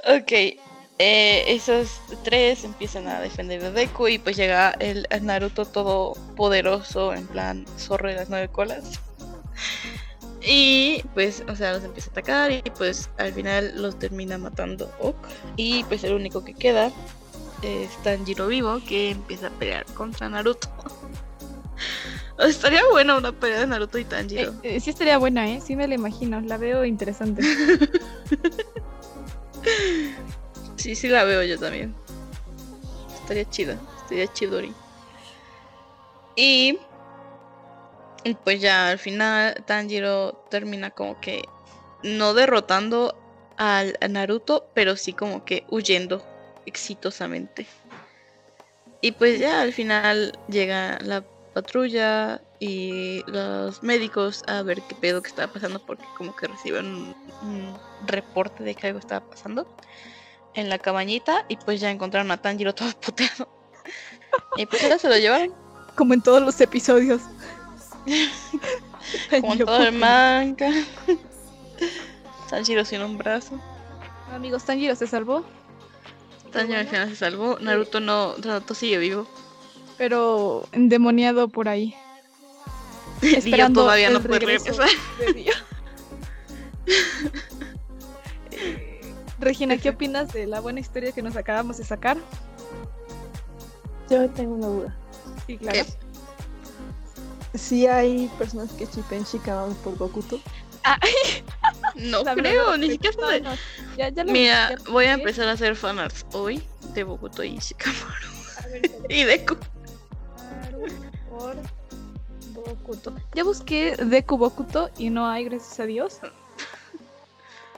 Ok, 0.09 0.33
eh, 0.99 1.45
esos 1.47 2.01
tres 2.25 2.65
empiezan 2.65 3.09
a 3.09 3.21
defender 3.21 3.65
a 3.65 3.71
Deku 3.71 4.09
y 4.09 4.19
pues 4.19 4.37
llega 4.37 4.73
el 4.81 5.07
Naruto 5.23 5.65
todo 5.65 6.15
poderoso, 6.37 7.15
en 7.15 7.27
plan 7.27 7.67
zorro 7.79 8.09
de 8.09 8.17
las 8.17 8.31
nueve 8.31 8.49
colas. 8.49 9.01
Y 10.41 11.03
pues, 11.15 11.43
o 11.49 11.57
sea, 11.57 11.73
los 11.73 11.85
empieza 11.85 12.11
a 12.11 12.13
atacar 12.13 12.53
y 12.53 12.63
pues 12.77 13.11
al 13.19 13.33
final 13.33 13.83
los 13.83 13.99
termina 13.99 14.39
matando 14.39 14.91
Ok. 15.01 15.17
Y 15.57 15.85
pues 15.85 16.05
el 16.05 16.15
único 16.15 16.45
que 16.45 16.55
queda 16.55 16.93
es 17.63 17.91
Tanjiro 18.03 18.47
vivo 18.47 18.81
que 18.87 19.11
empieza 19.11 19.49
a 19.49 19.51
pelear 19.51 19.85
contra 19.95 20.29
Naruto. 20.29 20.69
Estaría 22.39 22.83
buena 22.91 23.17
una 23.17 23.33
pelea 23.33 23.61
de 23.61 23.67
Naruto 23.67 23.99
y 23.99 24.05
Tanjiro. 24.05 24.53
Eh, 24.63 24.77
eh, 24.77 24.81
sí 24.81 24.91
estaría 24.91 25.19
buena, 25.19 25.49
¿eh? 25.49 25.61
Sí 25.61 25.75
me 25.75 25.89
la 25.89 25.97
imagino. 25.97 26.41
La 26.41 26.57
veo 26.57 26.85
interesante. 26.85 27.43
Sí, 30.79 30.95
sí 30.95 31.09
la 31.09 31.25
veo 31.25 31.43
yo 31.43 31.59
también. 31.59 31.95
Estaría 33.23 33.51
chida, 33.51 33.77
estaría 34.03 34.33
chidori. 34.33 34.73
Y 36.37 36.79
pues 38.45 38.61
ya 38.61 38.91
al 38.91 38.99
final 38.99 39.65
Tanjiro 39.67 40.35
termina 40.51 40.91
como 40.91 41.21
que 41.21 41.43
no 42.05 42.33
derrotando 42.33 43.15
al 43.57 43.99
a 44.01 44.07
Naruto, 44.07 44.71
pero 44.73 44.97
sí 44.97 45.13
como 45.13 45.45
que 45.45 45.65
huyendo 45.69 46.23
exitosamente. 46.65 47.67
Y 49.01 49.13
pues 49.13 49.41
ya 49.41 49.63
al 49.63 49.73
final 49.73 50.39
llega 50.49 50.99
la 51.03 51.25
patrulla 51.55 52.41
y 52.61 53.25
los 53.27 53.83
médicos 53.83 54.45
a 54.47 54.63
ver 54.63 54.81
qué 54.89 54.95
pedo 54.95 55.23
que 55.23 55.29
estaba 55.29 55.53
pasando 55.53 55.85
porque 55.85 56.05
como 56.17 56.37
que 56.37 56.47
reciben 56.47 56.87
un, 56.87 57.15
un 57.43 57.79
reporte 58.07 58.63
de 58.63 58.75
que 58.77 58.87
algo 58.89 59.01
estaba 59.01 59.29
pasando 59.29 59.67
en 60.59 60.69
la 60.69 60.79
cabañita 60.79 61.45
y 61.49 61.57
pues 61.57 61.81
ya 61.81 61.91
encontraron 61.91 62.31
a 62.31 62.37
Tanjiro 62.41 62.75
todo 62.75 62.91
puteado. 63.01 63.49
Y 64.57 64.67
pues 64.67 64.83
ahora 64.83 64.99
se 64.99 65.09
lo 65.09 65.17
llevaron 65.17 65.55
Como 65.95 66.15
en 66.15 66.23
todos 66.23 66.43
los 66.43 66.61
episodios. 66.61 67.23
como 69.31 69.53
en 69.53 69.59
todo 69.61 69.83
el 69.83 69.91
¿por 69.91 70.01
manga. 70.01 70.71
Tanjiro 72.51 72.85
sin 72.85 73.03
un 73.03 73.19
brazo. 73.19 73.61
Amigos, 74.33 74.65
Tanjiro 74.65 74.95
se 74.95 75.07
salvó. 75.07 75.45
Tanjiro 76.53 76.79
al 76.79 76.87
final 76.87 77.09
se 77.09 77.17
salvó. 77.17 77.59
Naruto 77.61 78.01
no, 78.01 78.37
Naruto 78.39 78.75
sigue 78.75 78.99
vivo. 78.99 79.27
Pero 79.97 80.67
endemoniado 80.73 81.49
por 81.49 81.69
ahí. 81.69 81.95
Dio 83.21 83.73
todavía 83.73 84.11
no 84.11 84.21
puede 84.21 84.41
regresar. 84.41 84.89
Regina, 89.41 89.77
¿qué 89.79 89.91
opinas 89.91 90.33
de 90.33 90.47
la 90.47 90.61
buena 90.61 90.81
historia 90.81 91.13
que 91.13 91.23
nos 91.23 91.37
acabamos 91.37 91.79
de 91.79 91.85
sacar? 91.85 92.17
Yo 94.11 94.29
tengo 94.31 94.55
una 94.55 94.67
duda. 94.67 94.97
Sí, 95.47 95.59
claro. 95.59 95.79
Si 97.55 97.87
hay 97.87 98.29
personas 98.39 98.73
que 98.73 98.87
chipen 98.87 99.25
Shikamaru 99.25 99.75
por 99.77 99.97
Bokuto. 99.97 100.41
No 101.95 102.23
La 102.23 102.35
creo, 102.35 102.65
verdad, 102.71 102.79
ni 102.79 102.91
siquiera 102.91 103.17
no, 103.21 103.29
de... 103.29 103.41
no, 103.41 103.51
ya- 103.97 104.09
ya 104.11 104.23
lo 104.23 104.31
Mira, 104.33 104.77
voy 104.89 105.07
a 105.07 105.15
empezar 105.15 105.49
a 105.49 105.53
hacer 105.53 105.75
fanarts 105.75 106.25
hoy 106.33 106.63
de 106.95 107.03
Bokuto 107.03 107.43
y 107.43 107.59
Shikamaru. 107.59 108.29
A 108.63 108.67
ver. 108.69 108.91
Y 109.09 109.25
Deku. 109.25 109.57
Por 111.29 111.57
Bokuto. 112.55 113.13
Ya 113.35 113.43
busqué 113.43 113.97
Deku 113.97 114.37
Bokuto 114.39 114.91
y 114.97 115.11
no 115.11 115.27
hay, 115.27 115.45
gracias 115.47 115.81
a 115.81 115.87
Dios. 115.87 116.21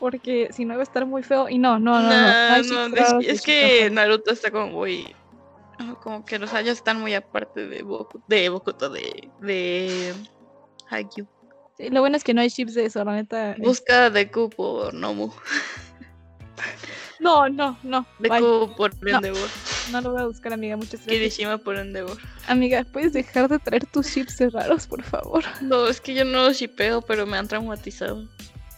Porque 0.01 0.49
si 0.51 0.65
no 0.65 0.73
iba 0.75 0.81
a 0.83 0.85
estar 0.85 1.07
muy 1.07 1.23
feo. 1.23 1.49
Y 1.49 1.59
no, 1.59 1.79
no, 1.79 2.01
no, 2.01 2.09
no. 2.09 2.63
no 2.63 2.89
no, 2.89 2.97
es, 2.97 3.27
de 3.27 3.31
es 3.33 3.43
que. 3.43 3.89
Naruto 3.91 4.33
está 4.33 4.51
como 4.51 4.69
muy. 4.69 5.15
Como 6.03 6.25
que 6.25 6.39
los 6.39 6.53
años 6.53 6.79
están 6.79 7.01
muy 7.01 7.15
aparte 7.15 7.67
de 7.67 7.83
Boku, 7.83 8.21
de 8.27 8.49
Bokuto, 8.49 8.91
de, 8.91 9.31
de 9.41 10.15
Haikyuu. 10.89 11.27
Sí, 11.79 11.89
lo 11.89 12.01
bueno 12.01 12.17
es 12.17 12.25
que 12.25 12.35
no 12.35 12.41
hay 12.43 12.51
chips 12.51 12.75
de 12.75 12.85
eso, 12.87 13.03
la 13.05 13.15
neta. 13.15 13.53
eh. 13.53 13.57
Busca 13.59 14.07
a 14.07 14.11
Deku 14.11 14.51
por 14.51 14.93
Nomu. 14.93 15.31
No, 17.19 17.49
no, 17.49 17.79
no. 17.83 18.07
Deku 18.19 18.75
por 18.77 18.95
No. 19.03 19.17
Endeavor. 19.17 19.49
No 19.91 20.01
lo 20.01 20.13
voy 20.13 20.23
a 20.23 20.27
buscar, 20.27 20.53
amiga. 20.53 20.77
Muchas 20.77 21.01
gracias. 21.01 21.09
Kirishima 21.11 21.59
por 21.59 21.77
Endeavor. 21.77 22.17
Amiga, 22.49 22.85
¿puedes 22.93 23.13
dejar 23.13 23.49
de 23.49 23.59
traer 23.59 23.87
tus 23.87 24.13
chips 24.13 24.39
de 24.39 24.51
raros, 24.51 24.87
por 24.87 25.03
favor? 25.03 25.45
No, 25.61 25.87
es 25.87 26.01
que 26.01 26.15
yo 26.15 26.25
no 26.25 26.45
los 26.45 26.57
shipeo, 26.59 27.03
pero 27.03 27.27
me 27.27 27.37
han 27.37 27.49
traumatizado. 27.49 28.27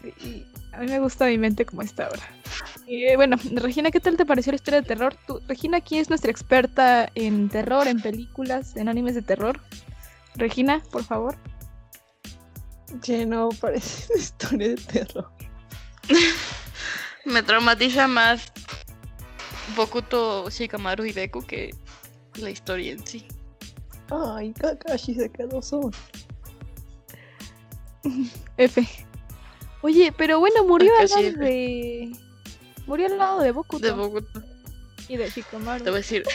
Sí, 0.01 0.45
a 0.73 0.79
mí 0.81 0.87
me 0.87 0.99
gusta 0.99 1.27
mi 1.27 1.39
mente 1.39 1.65
como 1.67 1.83
está 1.83 2.07
ahora. 2.07 2.23
Eh, 2.87 3.17
bueno, 3.17 3.37
Regina, 3.55 3.91
¿qué 3.91 4.01
tal 4.01 4.17
te 4.17 4.27
pareció 4.27 4.53
la 4.53 4.57
historia 4.57 4.81
de 4.81 4.87
terror? 4.87 5.15
Tú- 5.27 5.41
Regina 5.47 5.79
aquí 5.79 5.99
es 5.99 6.09
nuestra 6.09 6.31
experta 6.31 7.09
en 7.15 7.49
terror, 7.49 7.87
en 7.87 8.01
películas, 8.01 8.77
en 8.77 8.89
animes 8.89 9.15
de 9.15 9.23
terror. 9.23 9.61
Regina, 10.35 10.83
por 10.91 11.05
favor. 11.05 11.37
Que 13.03 13.25
no 13.27 13.49
parece 13.61 14.13
una 14.13 14.21
historia 14.23 14.69
de 14.69 14.75
terror. 14.77 15.31
Me 17.25 17.43
traumatiza 17.43 18.09
más 18.09 18.53
Bokuto, 19.77 20.51
Shikamaru 20.51 21.05
y 21.07 21.13
Deku 21.13 21.43
que 21.43 21.71
la 22.37 22.51
historia 22.51 22.93
en 22.93 23.07
sí. 23.07 23.27
Ay, 24.11 24.53
Kakashi 24.53 25.15
se 25.15 25.31
quedó 25.31 25.63
solo. 25.63 25.91
F. 28.57 28.87
Oye, 29.83 30.13
pero 30.17 30.41
bueno, 30.41 30.65
murió 30.65 30.93
al 30.99 31.09
lado 31.09 31.23
de. 31.39 32.13
Murió 32.87 33.07
al 33.07 33.19
lado 33.19 33.41
de 33.41 33.51
Bokuto 33.53 33.85
De 33.85 33.93
Bokuto. 33.93 34.43
y 35.09 35.17
de 35.17 35.29
Shikamaru. 35.29 35.85
Te 35.85 35.91
voy 35.91 35.99
a 35.99 36.03
decir. 36.03 36.25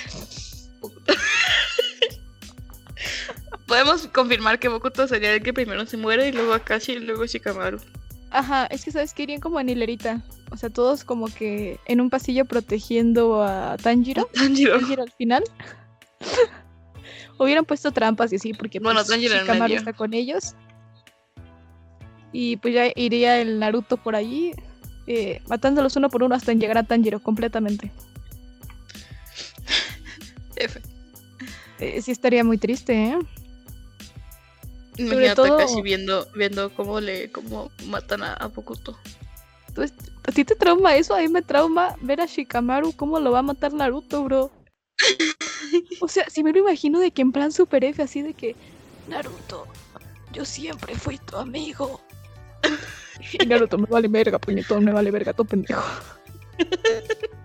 Podemos 3.67 4.07
confirmar 4.07 4.59
que 4.59 4.69
Bokuto 4.69 5.07
sería 5.07 5.33
el 5.33 5.43
que 5.43 5.53
primero 5.53 5.85
se 5.85 5.97
muere 5.97 6.29
y 6.29 6.31
luego 6.31 6.53
Akashi 6.53 6.93
y 6.93 6.99
luego 6.99 7.25
Shikamaru. 7.25 7.79
Ajá, 8.29 8.65
es 8.67 8.83
que 8.83 8.91
sabes 8.91 9.13
que 9.13 9.23
irían 9.23 9.41
como 9.41 9.59
en 9.59 9.69
hilerita. 9.69 10.21
O 10.51 10.57
sea, 10.57 10.69
todos 10.69 11.03
como 11.03 11.27
que 11.27 11.79
en 11.85 12.01
un 12.01 12.09
pasillo 12.09 12.45
protegiendo 12.45 13.41
a 13.43 13.77
Tanjiro. 13.77 14.25
Tanjiro. 14.33 14.79
Tanjiro 14.79 15.03
al 15.03 15.11
final. 15.11 15.43
Hubieran 17.39 17.65
puesto 17.65 17.91
trampas 17.91 18.33
y 18.33 18.37
así, 18.37 18.53
porque 18.53 18.79
Bueno, 18.79 18.99
pues, 18.99 19.09
Tanjiro 19.09 19.35
Shikamaru 19.35 19.73
está 19.75 19.93
con 19.93 20.13
ellos. 20.13 20.55
Y 22.31 22.57
pues 22.57 22.73
ya 22.73 22.85
iría 22.95 23.39
el 23.41 23.59
Naruto 23.59 23.97
por 23.97 24.15
allí, 24.15 24.53
eh, 25.07 25.41
matándolos 25.47 25.95
uno 25.95 26.09
por 26.09 26.23
uno 26.23 26.35
hasta 26.35 26.53
llegar 26.53 26.77
a 26.77 26.83
Tanjiro 26.83 27.19
completamente. 27.19 27.91
F. 30.55 30.81
Eh, 31.79 32.01
sí 32.01 32.11
estaría 32.11 32.43
muy 32.43 32.57
triste, 32.57 32.93
¿eh? 33.09 33.17
Imagínate 34.97 35.35
todo- 35.35 35.57
casi 35.57 35.81
viendo, 35.81 36.27
viendo 36.35 36.71
cómo 36.73 36.99
le 36.99 37.31
cómo 37.31 37.69
matan 37.85 38.23
a, 38.23 38.33
a 38.33 38.47
Bokuto. 38.47 38.97
¿Tú 39.75 39.83
est- 39.83 40.09
¿A 40.27 40.31
ti 40.31 40.43
te 40.43 40.55
trauma 40.55 40.95
eso? 40.95 41.13
A 41.15 41.19
mí 41.19 41.27
me 41.29 41.41
trauma 41.43 41.95
ver 42.01 42.19
a 42.19 42.25
Shikamaru 42.25 42.93
cómo 42.93 43.19
lo 43.19 43.31
va 43.31 43.39
a 43.39 43.43
matar 43.43 43.73
Naruto, 43.73 44.23
bro. 44.23 44.51
O 46.01 46.07
sea, 46.07 46.29
si 46.29 46.43
me 46.43 46.51
lo 46.53 46.59
imagino 46.59 46.99
de 46.99 47.11
que 47.11 47.21
en 47.21 47.31
plan 47.31 47.51
super 47.51 47.83
F, 47.83 48.01
así 48.01 48.21
de 48.21 48.33
que 48.33 48.55
Naruto, 49.07 49.67
yo 50.33 50.45
siempre 50.45 50.95
fui 50.95 51.17
tu 51.17 51.37
amigo. 51.37 52.01
Y 53.33 53.45
Naruto, 53.45 53.77
me 53.77 53.87
vale 53.87 54.07
verga, 54.07 54.39
puñetón, 54.39 54.85
me 54.85 54.91
vale 54.91 55.11
verga, 55.11 55.33
tu 55.33 55.45
pendejo. 55.45 55.83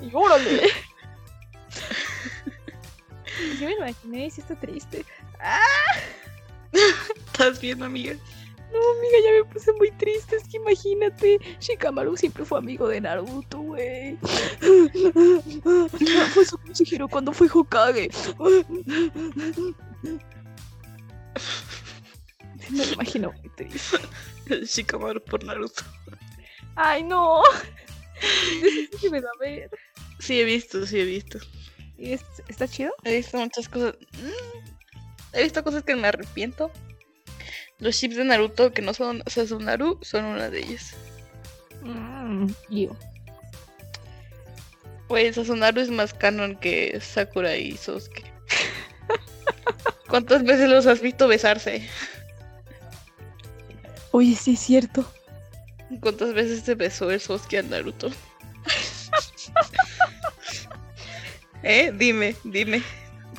Y 0.00 0.10
órale. 0.14 0.62
Yo 3.60 3.66
me 3.66 3.74
imaginé 3.74 4.26
y 4.26 4.30
sí 4.30 4.40
está 4.40 4.54
triste. 4.54 5.04
¿Estás 7.26 7.60
bien, 7.60 7.82
amiga? 7.82 8.14
No, 8.72 8.78
amiga, 8.78 9.18
ya 9.24 9.32
me 9.32 9.44
puse 9.52 9.72
muy 9.72 9.90
triste. 9.92 10.36
Es 10.36 10.44
que 10.44 10.58
imagínate, 10.58 11.38
Shikamaru 11.60 12.16
siempre 12.16 12.44
fue 12.44 12.58
amigo 12.58 12.86
de 12.88 13.00
Naruto, 13.00 13.58
güey. 13.58 14.16
Fue 16.34 16.44
su 16.44 16.58
consejero 16.58 17.08
cuando 17.08 17.32
fue 17.32 17.48
Hokage. 17.52 18.10
Me 22.70 22.84
lo 22.86 22.92
imagino 22.94 23.32
muy 23.32 23.48
triste. 23.50 23.98
Shikamaru 24.64 25.22
por 25.24 25.44
Naruto. 25.44 25.82
Ay, 26.76 27.02
no. 27.02 27.42
Sí 29.00 29.08
me 29.10 29.20
da 29.20 29.30
ver. 29.40 29.70
Sí, 30.18 30.40
he 30.40 30.44
visto, 30.44 30.84
sí, 30.86 31.00
he 31.00 31.04
visto. 31.04 31.38
¿Y 31.96 32.12
es- 32.12 32.24
¿Está 32.48 32.66
chido? 32.68 32.92
He 33.04 33.16
visto 33.16 33.36
muchas 33.38 33.68
cosas. 33.68 33.94
Mm, 34.12 34.58
He 35.34 35.42
visto 35.42 35.62
cosas 35.62 35.82
que 35.84 35.94
me 35.96 36.08
arrepiento. 36.08 36.70
Los 37.78 37.96
chips 37.98 38.16
de 38.16 38.24
Naruto 38.24 38.72
que 38.72 38.82
no 38.82 38.92
son 38.94 39.22
Sasunaru 39.26 39.98
son 40.02 40.24
una 40.24 40.48
de 40.50 40.60
ellas. 40.60 40.94
Mm, 41.82 42.46
yo. 42.70 42.96
Pues 45.06 45.36
Sasunaru 45.36 45.80
es 45.80 45.90
más 45.90 46.12
canon 46.14 46.56
que 46.56 46.98
Sakura 47.00 47.56
y 47.56 47.76
Sasuke. 47.76 48.24
¿Cuántas 50.08 50.42
veces 50.44 50.68
los 50.68 50.86
has 50.86 51.00
visto 51.00 51.28
besarse? 51.28 51.88
Oye, 54.12 54.36
sí 54.36 54.54
es 54.54 54.60
cierto. 54.60 55.04
¿Cuántas 56.00 56.34
veces 56.34 56.64
se 56.64 56.74
besó 56.74 57.10
el 57.10 57.20
Sasuke 57.20 57.58
a 57.58 57.62
Naruto? 57.62 58.08
¿Eh? 61.62 61.92
Dime, 61.94 62.36
dime. 62.44 62.82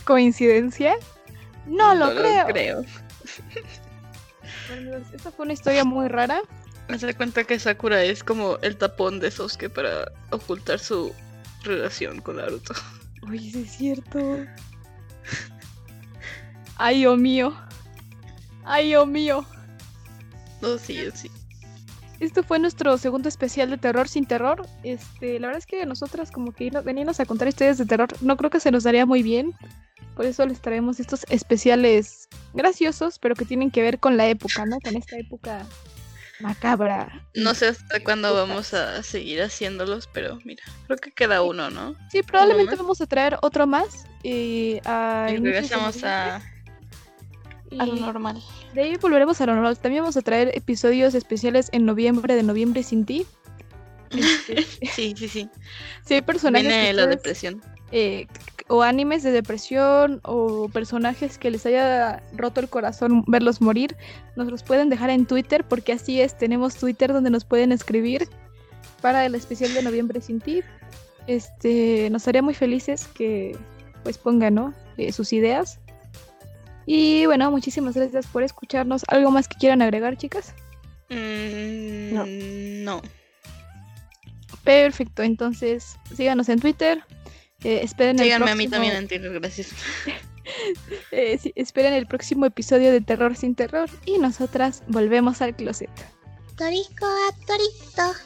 ¿Coincidencia? 0.04 0.96
No 1.68 1.94
lo 1.94 2.16
creo. 2.16 2.48
creo. 2.48 2.86
Bueno, 4.68 4.98
esta 5.14 5.32
fue 5.32 5.46
una 5.46 5.54
historia 5.54 5.84
muy 5.84 6.08
rara. 6.08 6.42
Me 6.88 6.98
da 6.98 7.14
cuenta 7.14 7.44
que 7.44 7.60
Sakura 7.60 8.04
es 8.04 8.24
como 8.24 8.58
el 8.62 8.76
tapón 8.76 9.20
de 9.20 9.30
Sasuke 9.30 9.70
para 9.70 10.12
ocultar 10.32 10.80
su 10.80 11.14
relación 11.64 12.22
con 12.22 12.38
Naruto. 12.38 12.74
Oye, 13.28 13.52
sí 13.52 13.62
es 13.62 13.72
cierto. 13.72 14.20
Ay, 16.78 17.06
oh 17.06 17.16
mío. 17.16 17.56
Ay, 18.64 18.96
oh 18.96 19.06
mío. 19.06 19.46
No, 20.62 20.78
sí, 20.78 21.00
sí. 21.14 21.30
Esto 22.20 22.44
fue 22.44 22.60
nuestro 22.60 22.98
segundo 22.98 23.30
especial 23.30 23.70
de 23.70 23.78
terror 23.78 24.10
sin 24.10 24.26
terror. 24.26 24.68
Este, 24.84 25.40
la 25.40 25.48
verdad 25.48 25.60
es 25.60 25.66
que 25.66 25.86
nosotras 25.86 26.32
como 26.32 26.52
que 26.52 26.70
venirnos 26.84 27.20
a 27.22 27.26
contar 27.26 27.48
historias 27.48 27.78
de 27.78 27.86
terror 27.86 28.10
no 28.22 28.36
creo 28.36 28.50
que 28.50 28.60
se 28.60 28.72
nos 28.72 28.84
daría 28.84 29.06
muy 29.06 29.24
bien. 29.24 29.54
Por 30.18 30.26
eso 30.26 30.46
les 30.46 30.60
traemos 30.60 31.00
estos 31.00 31.26
especiales 31.30 32.28
graciosos, 32.54 33.20
pero 33.20 33.36
que 33.36 33.46
tienen 33.46 33.72
que 33.72 33.82
ver 33.82 34.00
con 34.00 34.18
la 34.18 34.28
época, 34.28 34.66
¿no? 34.66 34.78
Con 34.82 34.98
esta 34.98 35.18
época 35.18 35.66
macabra. 36.42 37.26
No 37.36 37.54
sé 37.54 37.68
hasta 37.68 38.04
cuándo 38.04 38.34
vamos 38.34 38.74
a 38.74 39.02
seguir 39.04 39.42
haciéndolos, 39.42 40.10
pero 40.14 40.40
mira, 40.44 40.64
creo 40.88 40.98
que 40.98 41.12
queda 41.12 41.42
uno, 41.42 41.70
¿no? 41.70 41.96
Sí, 42.12 42.22
probablemente 42.24 42.76
vamos 42.76 43.00
a 43.02 43.08
traer 43.08 43.38
otro 43.42 43.66
más. 43.68 44.06
eh, 44.24 44.82
Y 44.84 45.36
inicios 45.36 45.42
de 45.44 45.52
regresamos 45.52 46.04
a, 46.04 46.42
a 47.78 47.86
lo 47.86 47.96
normal. 47.96 48.42
De 48.74 48.82
ahí 48.84 48.96
volveremos 48.98 49.40
a 49.42 49.46
lo 49.46 49.54
normal. 49.56 49.78
También 49.78 50.04
vamos 50.04 50.18
a 50.18 50.22
traer 50.22 50.52
episodios 50.56 51.14
especiales 51.16 51.70
en 51.72 51.86
noviembre 51.86 52.36
de 52.36 52.44
Noviembre 52.44 52.84
sin 52.84 53.06
ti. 53.06 53.26
Este, 54.12 54.64
Sí, 54.96 55.14
sí, 55.18 55.28
sí. 55.28 55.50
si 56.06 56.14
hay 56.16 56.22
personajes 56.22 56.68
Viene 56.68 56.88
que 56.88 56.94
la 56.94 57.04
ustedes, 57.04 57.18
depresión. 57.18 57.62
eh, 57.92 58.28
o 58.68 58.84
animes 58.84 59.24
de 59.24 59.32
depresión 59.32 60.20
o 60.24 60.70
personajes 60.70 61.38
que 61.38 61.50
les 61.52 61.66
haya 61.66 62.22
roto 62.36 62.60
el 62.62 62.70
corazón 62.70 63.24
verlos 63.28 63.62
morir, 63.62 63.96
nos 64.36 64.48
los 64.50 64.62
pueden 64.64 64.90
dejar 64.90 65.10
en 65.10 65.26
Twitter 65.26 65.64
porque 65.68 65.94
así 65.94 66.22
es, 66.22 66.38
tenemos 66.38 66.76
Twitter 66.76 67.12
donde 67.14 67.30
nos 67.32 67.46
pueden 67.46 67.72
escribir 67.72 68.28
para 69.02 69.26
el 69.26 69.34
especial 69.36 69.74
de 69.74 69.82
Noviembre 69.84 70.22
sin 70.22 70.40
ti. 70.40 70.62
Este, 71.28 72.10
nos 72.12 72.28
haría 72.28 72.42
muy 72.42 72.54
felices 72.54 73.08
que 73.08 73.58
pues 74.04 74.18
pongan, 74.18 74.56
¿no? 74.56 74.74
Eh, 74.98 75.12
sus 75.12 75.34
ideas. 75.34 75.80
Y 76.92 77.28
bueno, 77.28 77.52
muchísimas 77.52 77.94
gracias 77.94 78.26
por 78.26 78.42
escucharnos. 78.42 79.04
¿Algo 79.10 79.30
más 79.30 79.48
que 79.48 79.56
quieran 79.60 79.84
agregar, 79.84 80.18
chicas? 80.18 80.56
Mm, 81.10 82.14
No. 82.16 82.26
no. 82.26 83.02
Perfecto, 84.64 85.22
entonces 85.22 85.98
síganos 86.16 86.50
en 86.50 86.60
Twitter. 86.60 87.04
eh, 87.64 87.82
esperen 87.84 88.18
el 88.18 88.24
Síganme 88.26 88.50
a 88.52 88.56
mí 88.56 88.68
próximo- 88.68 88.72
también 88.72 88.96
en 88.96 89.08
Twitter, 89.08 89.34
gracias. 89.40 89.70
eh, 91.12 91.38
sí, 91.38 91.52
esperen 91.56 91.94
el 91.94 92.08
próximo 92.08 92.46
episodio 92.48 92.92
de 92.92 93.02
Terror 93.02 93.36
sin 93.36 93.54
Terror 93.54 93.88
y 94.06 94.18
nosotras 94.18 94.82
volvemos 94.88 95.42
al 95.44 95.56
closet. 95.56 95.90
Toriko 96.58 97.06
a 97.06 97.46
Torito. 97.46 98.20